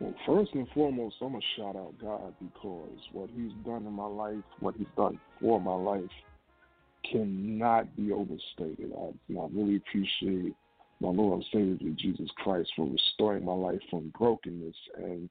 Well, 0.00 0.14
first 0.26 0.52
and 0.54 0.68
foremost, 0.74 1.16
I'm 1.22 1.32
gonna 1.32 1.44
shout 1.56 1.76
out 1.76 1.94
God 2.00 2.34
because 2.38 2.98
what 3.12 3.30
He's 3.34 3.52
done 3.64 3.86
in 3.86 3.92
my 3.92 4.06
life, 4.06 4.44
what 4.60 4.74
He's 4.76 4.86
done 4.96 5.18
for 5.40 5.60
my 5.60 5.74
life, 5.74 6.10
cannot 7.10 7.96
be 7.96 8.12
overstated. 8.12 8.92
I, 8.92 9.38
I 9.38 9.46
really 9.52 9.76
appreciate 9.76 10.54
my 11.00 11.08
Lord 11.08 11.42
and 11.42 11.44
Savior 11.52 11.94
Jesus 11.98 12.28
Christ 12.36 12.70
for 12.76 12.88
restoring 12.88 13.44
my 13.44 13.52
life 13.52 13.80
from 13.90 14.12
brokenness 14.18 14.76
and 14.96 15.28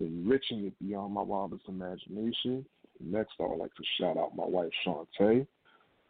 enriching 0.00 0.66
it 0.66 0.78
beyond 0.80 1.14
my 1.14 1.22
wildest 1.22 1.64
imagination. 1.68 2.64
Next, 3.00 3.32
I 3.40 3.44
would 3.44 3.58
like 3.58 3.74
to 3.74 3.82
shout 4.00 4.16
out 4.16 4.36
my 4.36 4.46
wife, 4.46 4.70
Shantae, 4.86 5.46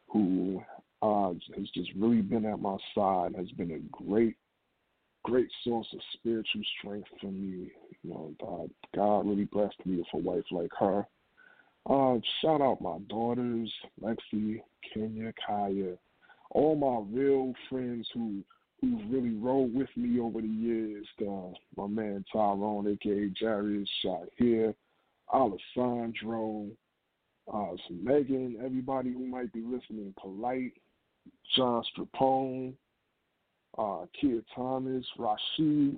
who 0.08 0.62
uh, 1.02 1.32
has 1.56 1.68
just 1.74 1.90
really 1.96 2.22
been 2.22 2.44
at 2.46 2.60
my 2.60 2.76
side, 2.94 3.34
has 3.36 3.50
been 3.52 3.72
a 3.72 4.02
great, 4.04 4.36
great 5.24 5.48
source 5.64 5.86
of 5.92 6.00
spiritual 6.14 6.62
strength 6.78 7.08
for 7.20 7.30
me. 7.30 7.70
You 8.02 8.10
know, 8.10 8.34
God, 8.40 8.70
God 8.94 9.26
really 9.26 9.44
blessed 9.44 9.84
me 9.84 9.98
with 9.98 10.06
a 10.14 10.18
wife 10.18 10.44
like 10.50 10.72
her. 10.78 11.06
Uh, 11.88 12.18
shout 12.42 12.60
out 12.60 12.82
my 12.82 12.98
daughters, 13.08 13.72
Lexi, 14.02 14.60
Kenya, 14.92 15.32
Kaya, 15.46 15.94
all 16.50 16.76
my 16.76 17.18
real 17.18 17.52
friends 17.70 18.06
who 18.12 18.42
who's 18.80 19.02
really 19.10 19.34
rolled 19.34 19.74
with 19.74 19.88
me 19.96 20.20
over 20.20 20.40
the 20.40 20.46
years. 20.46 21.06
Uh, 21.20 21.50
my 21.76 21.86
man 21.86 22.24
Tyrone, 22.32 22.86
aka 22.88 23.30
Jarius, 23.40 23.88
shot 24.02 24.28
here. 24.36 24.74
Alessandro, 25.32 26.68
uh, 27.52 27.72
Megan, 27.90 28.56
everybody 28.64 29.12
who 29.12 29.26
might 29.26 29.52
be 29.52 29.62
listening, 29.62 30.14
Polite, 30.20 30.72
John 31.56 31.82
Strapone, 31.96 32.74
uh, 33.78 34.06
Kia 34.20 34.42
Thomas, 34.54 35.04
Rashid. 35.18 35.96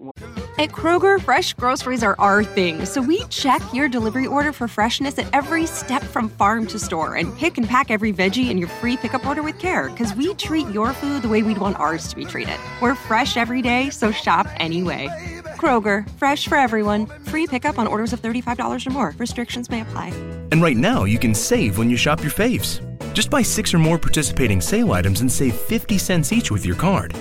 At 0.59 0.71
Kroger, 0.71 1.21
fresh 1.21 1.55
groceries 1.55 2.03
are 2.03 2.15
our 2.19 2.45
thing, 2.45 2.85
so 2.85 3.01
we 3.01 3.25
check 3.31 3.63
your 3.73 3.89
delivery 3.89 4.27
order 4.27 4.53
for 4.53 4.69
freshness 4.69 5.19
at 5.19 5.27
every 5.33 5.67
step 5.67 6.03
from 6.03 6.29
farm 6.29 6.67
to 6.67 6.79
store 6.79 7.17
and 7.17 7.35
pick 7.39 7.57
and 7.57 7.67
pack 7.67 7.91
every 7.91 8.13
veggie 8.13 8.51
in 8.51 8.59
your 8.59 8.69
free 8.69 8.97
pickup 8.97 9.27
order 9.27 9.43
with 9.43 9.59
care 9.59 9.89
because 9.89 10.13
we 10.15 10.35
treat 10.35 10.69
your 10.69 10.93
food 10.93 11.23
the 11.23 11.29
way 11.29 11.43
we'd 11.43 11.59
want 11.59 11.81
ours 11.81 12.09
to 12.09 12.17
be 12.17 12.25
treated. 12.25 12.59
We're 12.83 12.95
fresh 12.95 13.37
every 13.37 13.63
day, 13.63 13.89
so 13.91 14.13
shop 14.13 14.47
anyway. 14.57 15.09
Kroger, 15.57 16.09
fresh 16.17 16.47
for 16.47 16.57
everyone. 16.57 17.07
Free 17.25 17.47
pickup 17.47 17.79
on 17.79 17.87
orders 17.87 18.13
of 18.13 18.21
$35 18.21 18.87
or 18.87 18.91
more. 18.91 19.15
Restrictions 19.19 19.71
may 19.71 19.81
apply. 19.81 20.09
And 20.53 20.63
right 20.63 20.77
now, 20.77 21.05
you 21.05 21.19
can 21.19 21.35
save 21.35 21.79
when 21.79 21.89
you 21.89 21.97
shop 21.97 22.21
your 22.23 22.33
faves. 22.33 22.90
Just 23.13 23.31
buy 23.31 23.43
six 23.43 23.75
or 23.75 23.79
more 23.79 23.99
participating 23.99 24.61
sale 24.61 24.93
items 24.93 25.21
and 25.21 25.31
save 25.31 25.55
50 25.55 25.99
cents 25.99 26.33
each 26.33 26.51
with 26.51 26.65
your 26.65 26.77
card. 26.77 27.13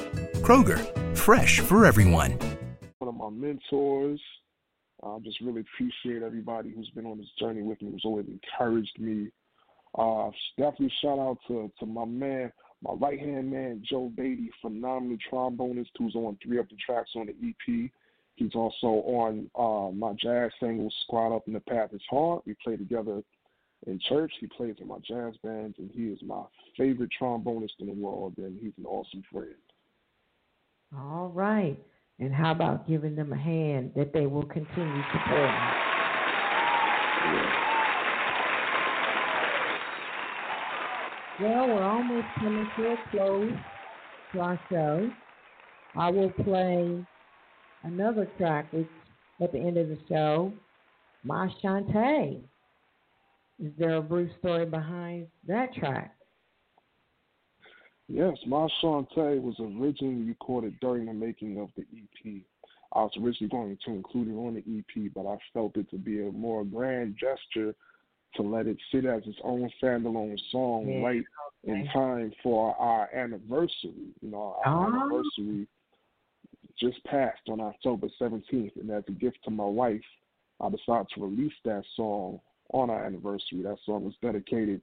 Kroger, 0.41 0.79
fresh 1.17 1.59
for 1.59 1.85
everyone. 1.85 2.37
One 2.99 3.09
of 3.09 3.15
my 3.15 3.29
mentors. 3.29 4.21
I 5.01 5.17
just 5.23 5.39
really 5.41 5.61
appreciate 5.61 6.23
everybody 6.23 6.71
who's 6.75 6.89
been 6.91 7.05
on 7.05 7.17
this 7.17 7.29
journey 7.39 7.61
with 7.61 7.81
me, 7.81 7.91
who's 7.91 8.03
always 8.05 8.27
encouraged 8.27 8.99
me. 8.99 9.29
Uh, 9.97 10.29
definitely 10.57 10.93
shout 11.01 11.17
out 11.17 11.37
to, 11.47 11.71
to 11.79 11.85
my 11.85 12.05
man, 12.05 12.51
my 12.83 12.93
right 12.93 13.19
hand 13.19 13.49
man, 13.49 13.81
Joe 13.89 14.11
Beatty, 14.15 14.51
phenomenal 14.61 15.17
trombonist 15.31 15.89
who's 15.97 16.15
on 16.15 16.37
three 16.43 16.59
of 16.59 16.69
the 16.69 16.75
tracks 16.85 17.11
on 17.15 17.27
the 17.27 17.33
EP. 17.47 17.89
He's 18.35 18.55
also 18.55 18.87
on 18.87 19.49
uh, 19.57 19.91
my 19.93 20.13
jazz 20.13 20.51
single, 20.59 20.91
Squad 21.03 21.35
Up 21.35 21.47
in 21.47 21.53
the 21.53 21.59
Path 21.61 21.89
is 21.93 22.01
Hard. 22.09 22.41
We 22.45 22.55
play 22.63 22.77
together 22.77 23.21
in 23.87 23.99
church. 24.07 24.31
He 24.39 24.47
plays 24.47 24.75
in 24.79 24.87
my 24.87 24.97
jazz 25.07 25.35
bands, 25.43 25.75
and 25.77 25.89
he 25.93 26.05
is 26.05 26.19
my 26.23 26.43
favorite 26.77 27.11
trombonist 27.19 27.79
in 27.79 27.87
the 27.87 27.93
world, 27.93 28.33
and 28.37 28.57
he's 28.61 28.73
an 28.77 28.85
awesome 28.85 29.23
friend. 29.31 29.55
All 30.97 31.29
right. 31.29 31.77
And 32.19 32.33
how 32.33 32.51
about 32.51 32.87
giving 32.87 33.15
them 33.15 33.31
a 33.31 33.37
hand 33.37 33.91
that 33.95 34.11
they 34.11 34.25
will 34.25 34.45
continue 34.45 35.03
supporting? 35.13 35.55
Well, 41.39 41.67
we're 41.69 41.83
almost 41.83 42.27
coming 42.37 42.69
to 42.75 42.87
a 42.91 42.97
close 43.11 43.53
to 44.33 44.39
our 44.41 44.59
show. 44.69 45.09
I 45.95 46.11
will 46.11 46.31
play 46.31 47.05
another 47.83 48.27
track 48.37 48.71
which, 48.73 48.89
at 49.41 49.53
the 49.53 49.59
end 49.59 49.77
of 49.77 49.87
the 49.87 49.97
show, 50.09 50.51
My 51.23 51.47
Shantae. 51.63 52.41
Is 53.61 53.73
there 53.77 53.97
a 53.97 54.01
brief 54.01 54.29
story 54.39 54.65
behind 54.65 55.27
that 55.47 55.73
track? 55.73 56.15
Yes, 58.07 58.37
My 58.47 58.67
Shantae 58.81 59.41
was 59.41 59.55
originally 59.59 60.23
recorded 60.23 60.79
during 60.79 61.05
the 61.05 61.13
making 61.13 61.59
of 61.59 61.69
the 61.75 61.83
EP. 61.83 62.41
I 62.93 63.01
was 63.01 63.11
originally 63.21 63.49
going 63.51 63.77
to 63.85 63.91
include 63.91 64.29
it 64.29 64.33
on 64.33 64.55
the 64.55 64.77
EP, 64.79 65.11
but 65.13 65.27
I 65.27 65.37
felt 65.53 65.77
it 65.77 65.89
to 65.91 65.97
be 65.97 66.25
a 66.25 66.31
more 66.31 66.65
grand 66.65 67.17
gesture 67.19 67.75
to 68.35 68.41
let 68.41 68.65
it 68.65 68.77
sit 68.91 69.05
as 69.05 69.21
its 69.25 69.37
own 69.43 69.69
standalone 69.81 70.39
song 70.51 70.87
yeah, 70.87 71.05
right 71.05 71.23
okay. 71.67 71.79
in 71.79 71.87
time 71.93 72.31
for 72.41 72.75
our 72.77 73.13
anniversary. 73.13 74.13
You 74.21 74.31
know, 74.31 74.57
our 74.65 74.87
oh. 74.87 75.01
anniversary 75.03 75.67
just 76.79 77.03
passed 77.03 77.41
on 77.49 77.59
October 77.59 78.07
17th, 78.19 78.75
and 78.79 78.89
as 78.89 79.03
a 79.07 79.11
gift 79.11 79.37
to 79.43 79.51
my 79.51 79.65
wife, 79.65 80.01
I 80.61 80.69
decided 80.69 81.07
to 81.15 81.25
release 81.25 81.53
that 81.65 81.83
song 81.95 82.39
on 82.71 82.89
our 82.89 83.05
anniversary. 83.05 83.61
That 83.63 83.77
song 83.85 84.03
was 84.03 84.13
dedicated 84.21 84.81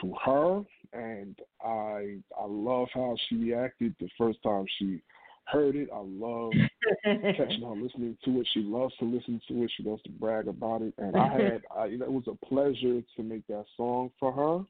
to 0.00 0.14
her, 0.24 0.62
and 0.92 1.38
I 1.62 2.18
I 2.38 2.46
love 2.46 2.88
how 2.92 3.16
she 3.28 3.36
reacted 3.36 3.94
the 4.00 4.08
first 4.18 4.42
time 4.42 4.64
she 4.78 5.00
heard 5.46 5.76
it. 5.76 5.88
I 5.92 6.00
love 6.02 6.52
catching 7.04 7.62
her 7.62 7.76
listening 7.76 8.16
to 8.24 8.40
it. 8.40 8.48
She 8.52 8.60
loves 8.60 8.94
to 8.98 9.04
listen 9.04 9.40
to 9.48 9.62
it. 9.62 9.72
She 9.76 9.82
loves 9.82 10.02
to 10.04 10.10
brag 10.10 10.48
about 10.48 10.82
it. 10.82 10.94
And 10.98 11.16
I 11.16 11.28
had, 11.28 11.62
I, 11.76 11.86
you 11.86 11.98
know, 11.98 12.06
it 12.06 12.12
was 12.12 12.28
a 12.28 12.46
pleasure 12.46 13.02
to 13.16 13.22
make 13.22 13.46
that 13.48 13.66
song 13.76 14.10
for 14.18 14.32
her. 14.32 14.64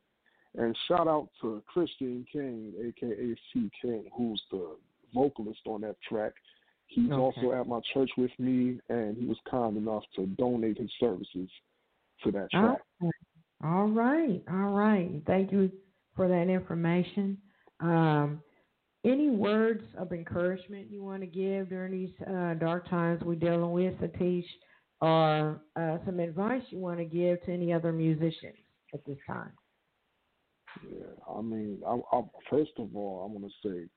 And 0.63 0.77
shout 0.89 1.09
out 1.09 1.29
to 1.41 1.63
Christian 1.67 2.25
King, 2.31 2.73
aka 2.81 3.35
C 3.53 3.71
King, 3.81 4.05
who's 4.17 4.43
the 4.51 4.77
vocalist 5.13 5.61
on 5.67 5.81
that 5.83 5.97
track. 6.09 6.33
He's 6.87 7.11
okay. 7.11 7.21
also 7.21 7.53
at 7.53 7.67
my 7.67 7.81
church 7.93 8.11
with 8.17 8.31
me, 8.39 8.79
and 8.89 9.17
he 9.17 9.27
was 9.27 9.39
kind 9.51 9.77
enough 9.77 10.05
to 10.17 10.27
donate 10.27 10.79
his 10.79 10.91
services 11.01 11.49
to 12.25 12.31
that 12.33 12.51
track. 12.51 12.79
All 13.63 13.89
right, 13.89 14.43
all 14.51 14.73
right. 14.73 15.23
Thank 15.27 15.53
you 15.53 15.71
for 16.15 16.29
that 16.29 16.49
information. 16.49 17.39
Um, 17.81 18.43
any 19.05 19.31
words 19.31 19.85
of 19.99 20.13
encouragement 20.13 20.91
you 20.91 21.03
want 21.03 21.21
to 21.21 21.27
give 21.27 21.69
during 21.69 21.93
these 21.93 22.27
uh, 22.27 22.55
dark 22.55 22.89
times 22.89 23.23
we're 23.23 23.35
dealing 23.35 23.73
with, 23.73 23.95
Satish, 24.01 24.45
or 25.01 25.61
uh, 25.77 25.99
some 26.07 26.21
advice 26.21 26.63
you 26.71 26.79
want 26.79 26.99
to 26.99 27.05
give 27.05 27.43
to 27.45 27.53
any 27.53 27.73
other 27.73 27.93
musicians 27.93 28.57
at 28.95 29.05
this 29.07 29.19
time? 29.27 29.53
Yeah, 30.91 31.07
I 31.31 31.41
mean, 31.41 31.81
I, 31.87 31.99
I, 32.17 32.23
first 32.51 32.73
of 32.79 32.97
all, 32.97 33.29
I 33.29 33.33
want 33.33 33.45
to 33.45 33.69
say 33.69 33.89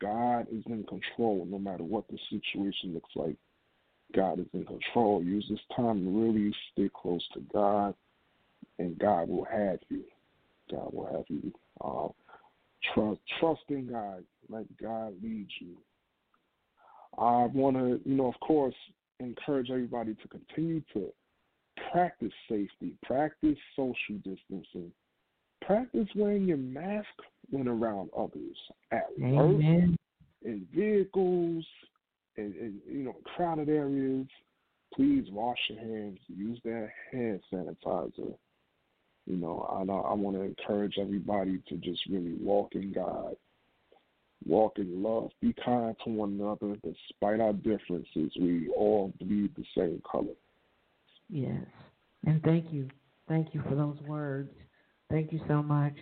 God 0.00 0.46
is 0.50 0.64
in 0.66 0.84
control 0.84 1.46
no 1.48 1.58
matter 1.58 1.84
what 1.84 2.04
the 2.08 2.18
situation 2.30 2.94
looks 2.94 3.10
like. 3.14 3.36
God 4.14 4.38
is 4.38 4.46
in 4.52 4.64
control. 4.64 5.22
Use 5.22 5.46
this 5.50 5.58
time 5.74 6.04
to 6.04 6.10
really 6.10 6.54
stay 6.72 6.90
close 6.94 7.26
to 7.34 7.40
God, 7.52 7.94
and 8.78 8.98
God 8.98 9.28
will 9.28 9.44
have 9.44 9.78
you. 9.88 10.04
God 10.70 10.92
will 10.92 11.06
have 11.06 11.24
you. 11.28 11.52
Uh, 11.80 12.08
trust, 12.94 13.20
trust 13.40 13.62
in 13.68 13.90
God. 13.90 14.24
Let 14.48 14.64
God 14.80 15.14
lead 15.22 15.48
you. 15.60 15.76
I 17.18 17.46
want 17.46 17.76
to, 17.76 18.00
you 18.04 18.16
know, 18.16 18.26
of 18.26 18.38
course, 18.40 18.74
encourage 19.20 19.70
everybody 19.70 20.14
to 20.14 20.28
continue 20.28 20.82
to 20.92 21.12
practice 21.90 22.32
safety, 22.48 22.94
practice 23.04 23.56
social 23.74 24.16
distancing, 24.22 24.92
practice 25.62 26.08
wearing 26.14 26.44
your 26.46 26.58
mask 26.58 27.06
when 27.50 27.68
around 27.68 28.10
others 28.16 28.56
at 28.92 29.06
work, 29.18 29.60
in 30.44 30.66
vehicles, 30.74 31.64
you 32.36 33.04
know 33.04 33.16
crowded 33.36 33.68
areas. 33.68 34.26
Please 34.94 35.26
wash 35.30 35.58
your 35.68 35.80
hands. 35.80 36.18
Use 36.28 36.58
that 36.64 36.88
hand 37.12 37.40
sanitizer. 37.52 38.34
You 39.26 39.36
know, 39.36 39.66
I 39.68 39.80
I 39.80 40.14
want 40.14 40.36
to 40.36 40.42
encourage 40.42 40.96
everybody 41.00 41.60
to 41.68 41.76
just 41.76 42.00
really 42.08 42.34
walk 42.40 42.74
in 42.74 42.92
God, 42.92 43.36
walk 44.46 44.78
in 44.78 45.02
love, 45.02 45.30
be 45.40 45.54
kind 45.64 45.96
to 46.04 46.10
one 46.10 46.40
another. 46.40 46.76
Despite 46.84 47.40
our 47.40 47.52
differences, 47.52 48.32
we 48.40 48.68
all 48.76 49.12
bleed 49.20 49.52
the 49.56 49.64
same 49.76 50.00
color. 50.10 50.34
Yes, 51.28 51.64
and 52.24 52.40
thank 52.44 52.72
you, 52.72 52.88
thank 53.28 53.52
you 53.52 53.62
for 53.68 53.74
those 53.74 53.98
words. 54.06 54.52
Thank 55.10 55.32
you 55.32 55.40
so 55.48 55.62
much. 55.62 55.94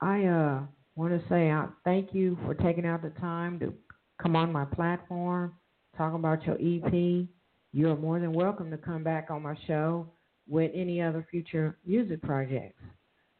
I 0.00 0.24
uh, 0.26 0.60
want 0.94 1.20
to 1.20 1.28
say 1.28 1.50
uh, 1.50 1.66
thank 1.84 2.14
you 2.14 2.38
for 2.44 2.54
taking 2.54 2.86
out 2.86 3.02
the 3.02 3.10
time 3.20 3.58
to 3.60 3.74
come 4.22 4.36
on 4.36 4.52
my 4.52 4.64
platform, 4.64 5.54
talk 6.00 6.14
about 6.14 6.42
your 6.46 6.56
EP. 6.56 7.26
You're 7.72 7.96
more 7.96 8.18
than 8.18 8.32
welcome 8.32 8.70
to 8.70 8.78
come 8.78 9.04
back 9.04 9.28
on 9.30 9.42
my 9.42 9.54
show 9.66 10.06
with 10.48 10.70
any 10.74 11.02
other 11.02 11.26
future 11.30 11.76
music 11.84 12.22
projects. 12.22 12.82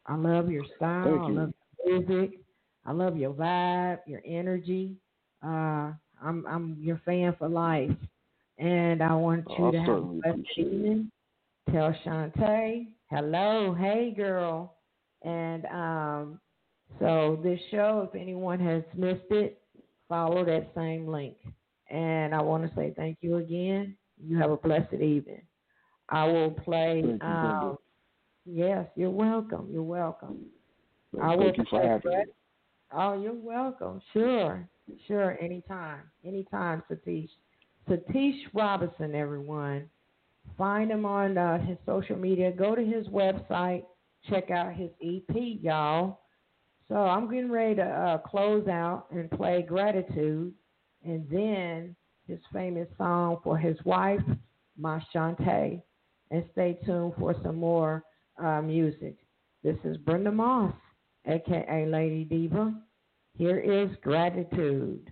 I 0.05 0.15
love 0.15 0.51
your 0.51 0.63
style. 0.75 1.07
You. 1.07 1.23
I 1.23 1.29
love 1.29 1.53
your 1.83 1.99
music. 2.01 2.39
I 2.85 2.91
love 2.91 3.17
your 3.17 3.33
vibe, 3.33 3.99
your 4.05 4.21
energy. 4.25 4.95
Uh, 5.43 5.93
I'm 6.23 6.45
I'm 6.47 6.77
your 6.79 7.01
fan 7.03 7.35
for 7.39 7.49
life, 7.49 7.89
and 8.59 9.01
I 9.01 9.15
want 9.15 9.45
you 9.57 9.65
oh, 9.65 9.71
to 9.71 9.79
have 9.79 9.89
a 9.89 10.01
blessed 10.01 10.39
evening. 10.57 11.11
Tell 11.71 11.95
Shantae 12.05 12.89
hello, 13.09 13.75
hey 13.79 14.13
girl, 14.15 14.75
and 15.23 15.65
um, 15.65 16.39
so 16.99 17.39
this 17.43 17.59
show, 17.71 18.07
if 18.07 18.19
anyone 18.19 18.59
has 18.59 18.83
missed 18.95 19.31
it, 19.31 19.59
follow 20.07 20.45
that 20.45 20.71
same 20.75 21.07
link. 21.07 21.37
And 21.91 22.33
I 22.33 22.41
want 22.41 22.67
to 22.67 22.75
say 22.75 22.93
thank 22.95 23.17
you 23.21 23.37
again. 23.37 23.95
You 24.23 24.37
have 24.37 24.51
a 24.51 24.57
blessed 24.57 24.93
evening. 24.93 25.41
I 26.09 26.25
will 26.25 26.51
play. 26.51 27.03
You, 27.05 27.19
um, 27.21 27.77
yes, 28.45 28.87
you're 28.95 29.09
welcome. 29.09 29.67
You're 29.71 29.83
welcome. 29.83 30.37
Thank 31.13 31.23
I 31.23 31.35
will 31.35 31.51
you 31.55 31.65
for 31.69 31.81
having 31.81 32.11
me. 32.11 32.25
Oh, 32.93 33.21
you're 33.21 33.33
welcome. 33.33 34.01
Sure, 34.13 34.67
sure. 35.07 35.37
Anytime, 35.41 36.01
anytime, 36.25 36.83
Satish. 36.89 37.29
Satish 37.89 38.39
Robertson, 38.53 39.15
everyone. 39.15 39.89
Find 40.57 40.91
him 40.91 41.05
on 41.05 41.37
uh, 41.37 41.59
his 41.65 41.77
social 41.85 42.17
media. 42.17 42.51
Go 42.51 42.75
to 42.75 42.83
his 42.83 43.07
website. 43.07 43.83
Check 44.29 44.51
out 44.51 44.73
his 44.73 44.89
EP, 45.01 45.35
y'all. 45.61 46.19
So 46.87 46.95
I'm 46.95 47.31
getting 47.31 47.51
ready 47.51 47.75
to 47.75 47.83
uh, 47.83 48.17
close 48.17 48.67
out 48.67 49.05
and 49.11 49.31
play 49.31 49.65
Gratitude, 49.67 50.53
and 51.05 51.27
then 51.29 51.95
his 52.27 52.39
famous 52.53 52.87
song 52.97 53.37
for 53.43 53.57
his 53.57 53.77
wife, 53.85 54.21
Ma 54.77 54.99
Shantae. 55.13 55.81
And 56.29 56.45
stay 56.53 56.79
tuned 56.85 57.13
for 57.19 57.35
some 57.43 57.57
more 57.57 58.03
uh, 58.41 58.61
music. 58.61 59.17
This 59.63 59.75
is 59.83 59.97
Brenda 59.97 60.31
Moss, 60.31 60.73
aka 61.27 61.85
Lady 61.85 62.23
Diva. 62.23 62.73
Here 63.37 63.59
is 63.59 63.89
Gratitude. 64.01 65.11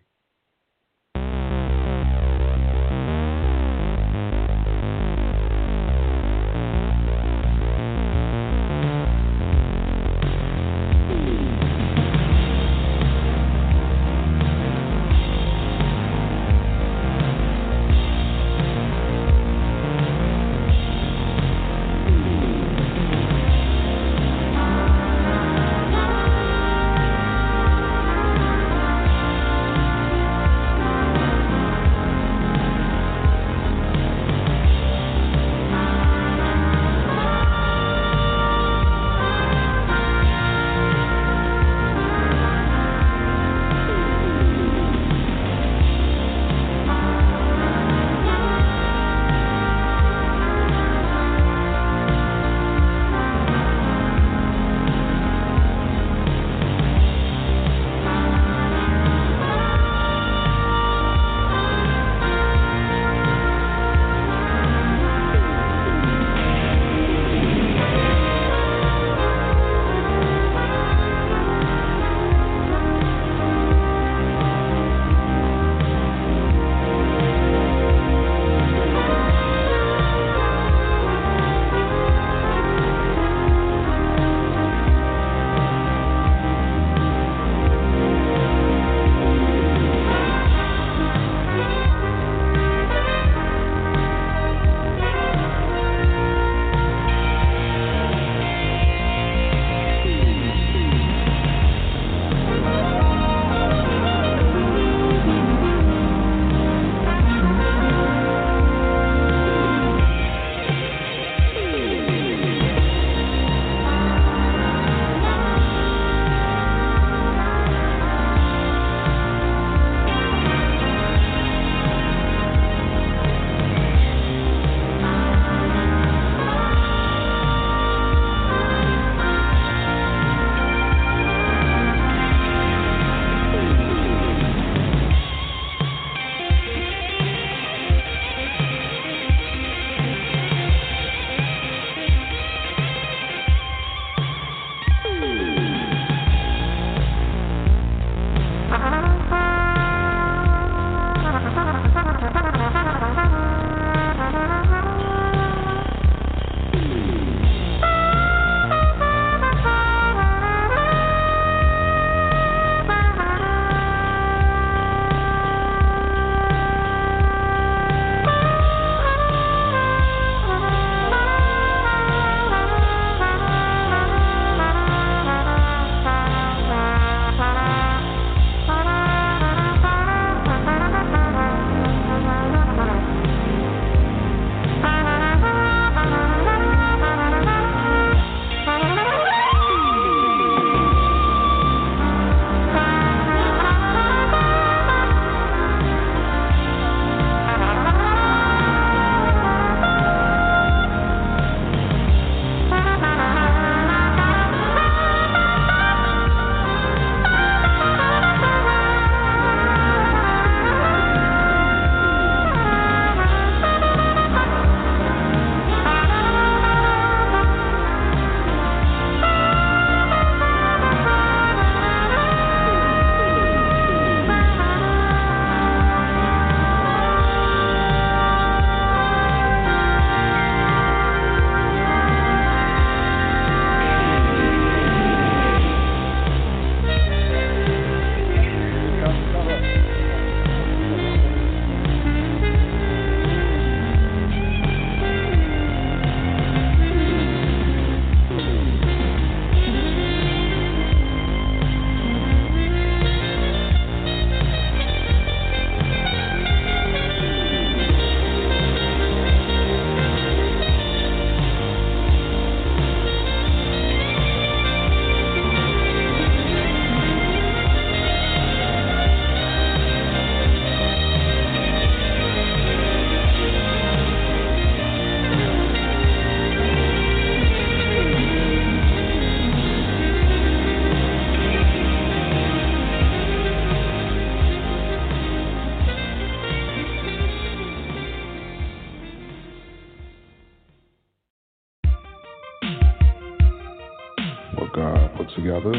Let 295.61 295.75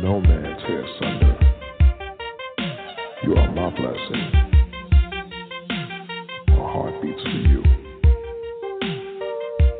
no 0.00 0.18
man 0.18 0.56
tear 0.66 0.82
asunder. 0.82 1.36
You 3.22 3.34
are 3.34 3.52
my 3.52 3.68
blessing. 3.68 4.32
My 6.48 6.72
heart 6.72 7.02
beats 7.02 7.20
for 7.20 7.28
you. 7.28 7.62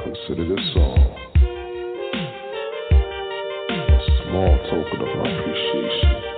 Consider 0.02 0.44
this 0.54 0.64
song 0.74 1.16
a 3.70 4.00
small 4.28 4.58
token 4.68 5.00
of 5.00 5.16
my 5.16 5.30
appreciation. 5.30 6.35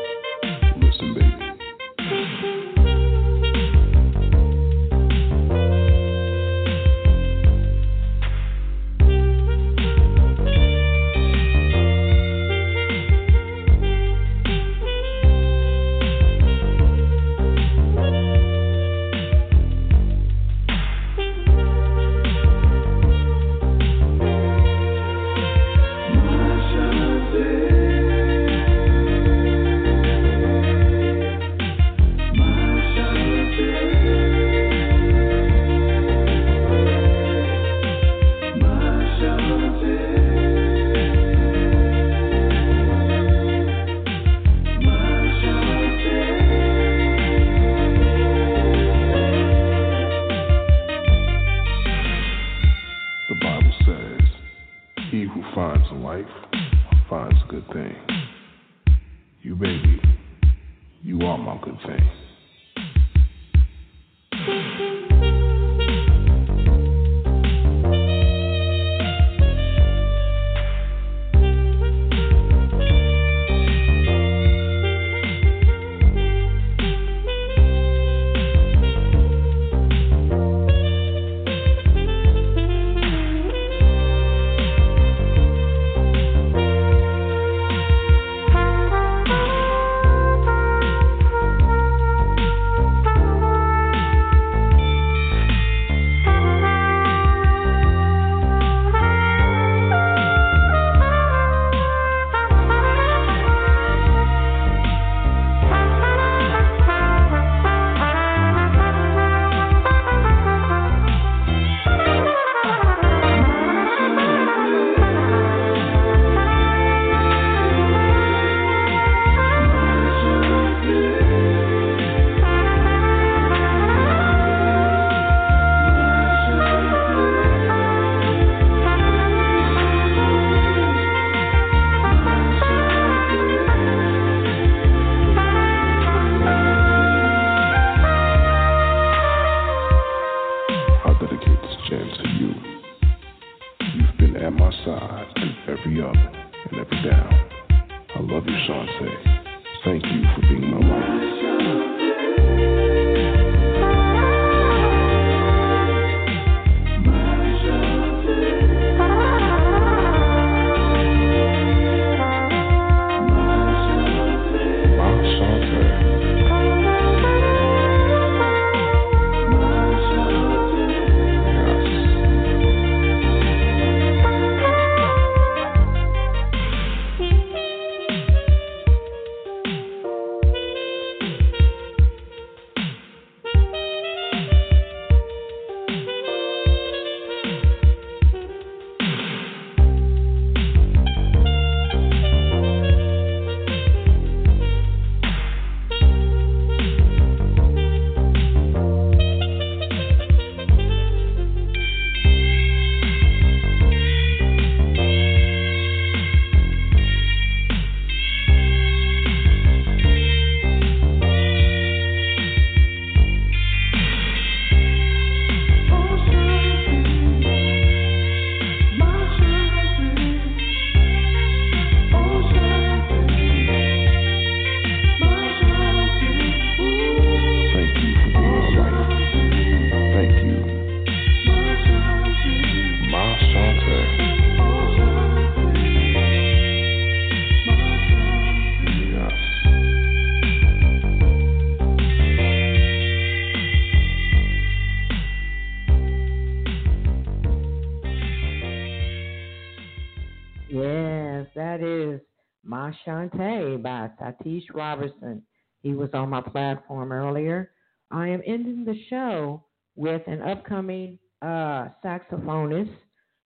Satish 254.21 254.65
Robertson. 254.75 255.43
He 255.83 255.95
was 255.95 256.11
on 256.13 256.31
my 256.31 256.41
platform 256.41 257.13
earlier. 257.13 257.73
I 258.11 258.29
am 258.29 258.43
ending 258.47 258.85
the 258.85 258.99
show 259.09 259.65
with 259.97 260.23
an 260.27 260.43
upcoming 260.43 261.19
uh, 261.43 261.89
saxophonist 262.05 262.95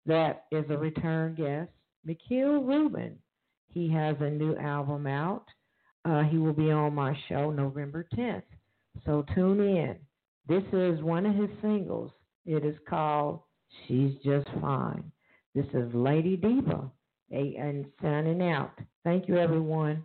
that 0.07 0.45
is 0.51 0.65
a 0.71 0.77
return 0.77 1.35
guest, 1.35 1.71
Mikhail 2.05 2.63
Rubin. 2.63 3.19
He 3.69 3.91
has 3.91 4.17
a 4.21 4.31
new 4.31 4.57
album 4.57 5.07
out. 5.07 5.47
Uh, 6.05 6.23
he 6.25 6.39
will 6.39 6.53
be 6.53 6.71
on 6.71 6.95
my 6.95 7.17
show 7.29 7.51
November 7.51 8.07
10th. 8.17 8.43
So 9.07 9.25
tune 9.35 9.61
in. 9.61 9.97
This 10.49 10.65
is 10.73 11.03
one 11.03 11.27
of 11.27 11.35
his 11.35 11.51
singles. 11.61 12.11
It 12.45 12.65
is 12.65 12.77
called 12.89 13.41
She's 13.87 14.15
Just 14.25 14.49
Fine. 14.61 15.11
This 15.55 15.67
is 15.75 15.95
Lady 15.95 16.37
Diva 16.37 16.91
and 17.31 17.87
signing 18.03 18.43
out. 18.43 18.73
Thank 19.05 19.29
you, 19.29 19.39
everyone. 19.39 20.05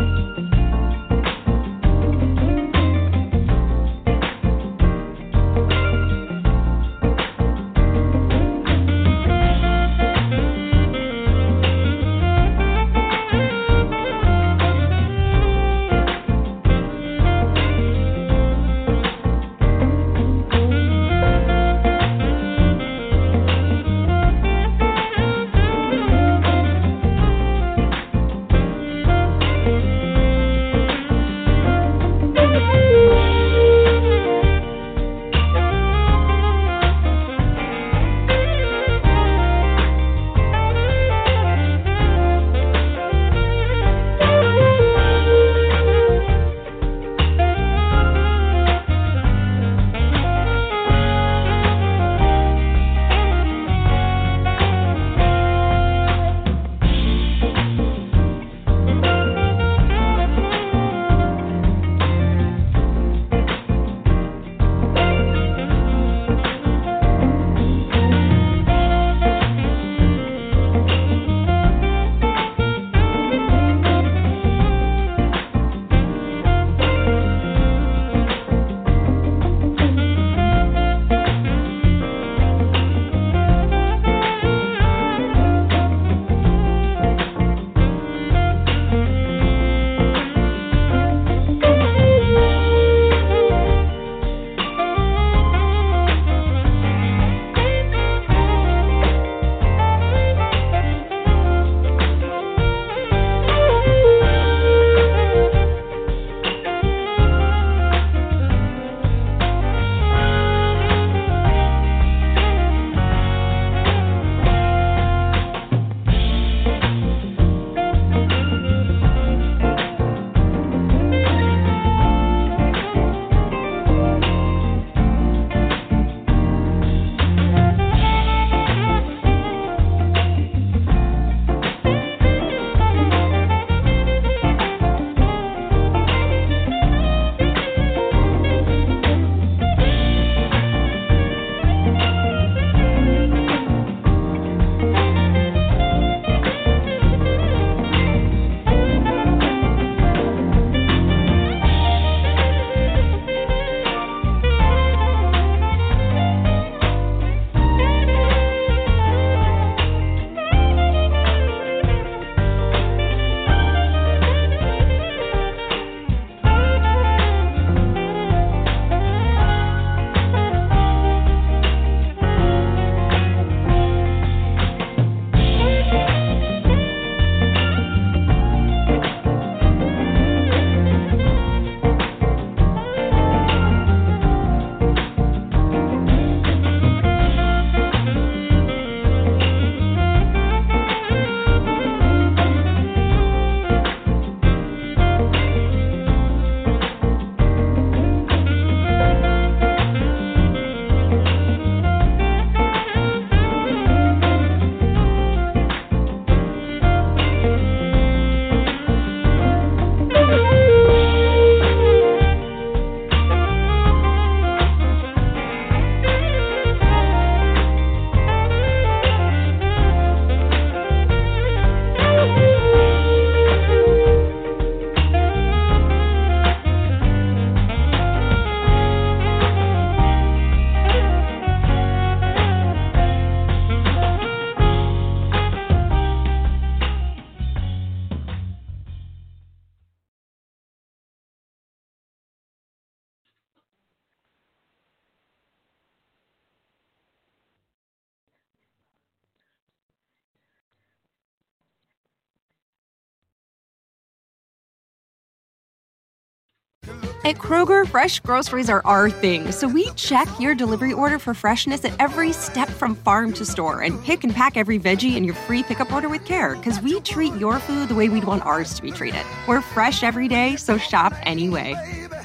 At 257.23 257.35
Kroger, 257.35 257.87
fresh 257.87 258.19
groceries 258.19 258.67
are 258.67 258.81
our 258.83 259.07
thing, 259.07 259.51
so 259.51 259.67
we 259.67 259.91
check 259.91 260.27
your 260.39 260.55
delivery 260.55 260.91
order 260.91 261.19
for 261.19 261.35
freshness 261.35 261.85
at 261.85 261.93
every 261.99 262.33
step 262.33 262.67
from 262.67 262.95
farm 262.95 263.31
to 263.33 263.45
store 263.45 263.81
and 263.81 264.03
pick 264.03 264.23
and 264.23 264.33
pack 264.33 264.57
every 264.57 264.79
veggie 264.79 265.15
in 265.15 265.23
your 265.23 265.35
free 265.35 265.61
pickup 265.61 265.93
order 265.93 266.09
with 266.09 266.25
care 266.25 266.55
because 266.55 266.81
we 266.81 266.99
treat 267.01 267.35
your 267.35 267.59
food 267.59 267.89
the 267.89 267.95
way 267.95 268.09
we'd 268.09 268.23
want 268.23 268.43
ours 268.43 268.73
to 268.73 268.81
be 268.81 268.89
treated. 268.89 269.21
We're 269.47 269.61
fresh 269.61 270.01
every 270.01 270.27
day, 270.27 270.55
so 270.55 270.79
shop 270.79 271.13
anyway. 271.21 271.75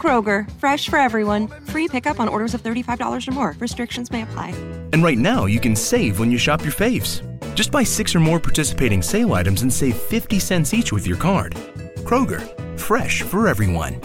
Kroger, 0.01 0.51
fresh 0.53 0.89
for 0.89 0.99
everyone. 0.99 1.49
Free 1.67 1.89
pickup 1.89 2.19
on 2.19 2.27
orders 2.27 2.55
of 2.55 2.63
$35 2.63 3.29
or 3.29 3.33
more. 3.33 3.55
Restrictions 3.61 4.11
may 4.11 4.23
apply. 4.23 4.55
And 4.95 5.05
right 5.05 5.19
now, 5.19 5.45
you 5.45 5.61
can 5.61 5.77
save 5.77 6.21
when 6.21 6.31
you 6.31 6.39
shop 6.39 6.63
your 6.63 6.73
faves. 6.73 7.21
Just 7.55 7.71
buy 7.71 7.83
six 7.83 8.15
or 8.15 8.21
more 8.21 8.41
participating 8.41 9.03
sale 9.03 9.35
items 9.35 9.61
and 9.61 9.71
save 9.71 9.95
50 9.95 10.39
cents 10.39 10.73
each 10.73 10.91
with 10.91 11.07
your 11.07 11.19
card. 11.19 11.53
Kroger, 12.07 12.41
fresh 12.79 13.21
for 13.21 13.47
everyone. 13.47 14.01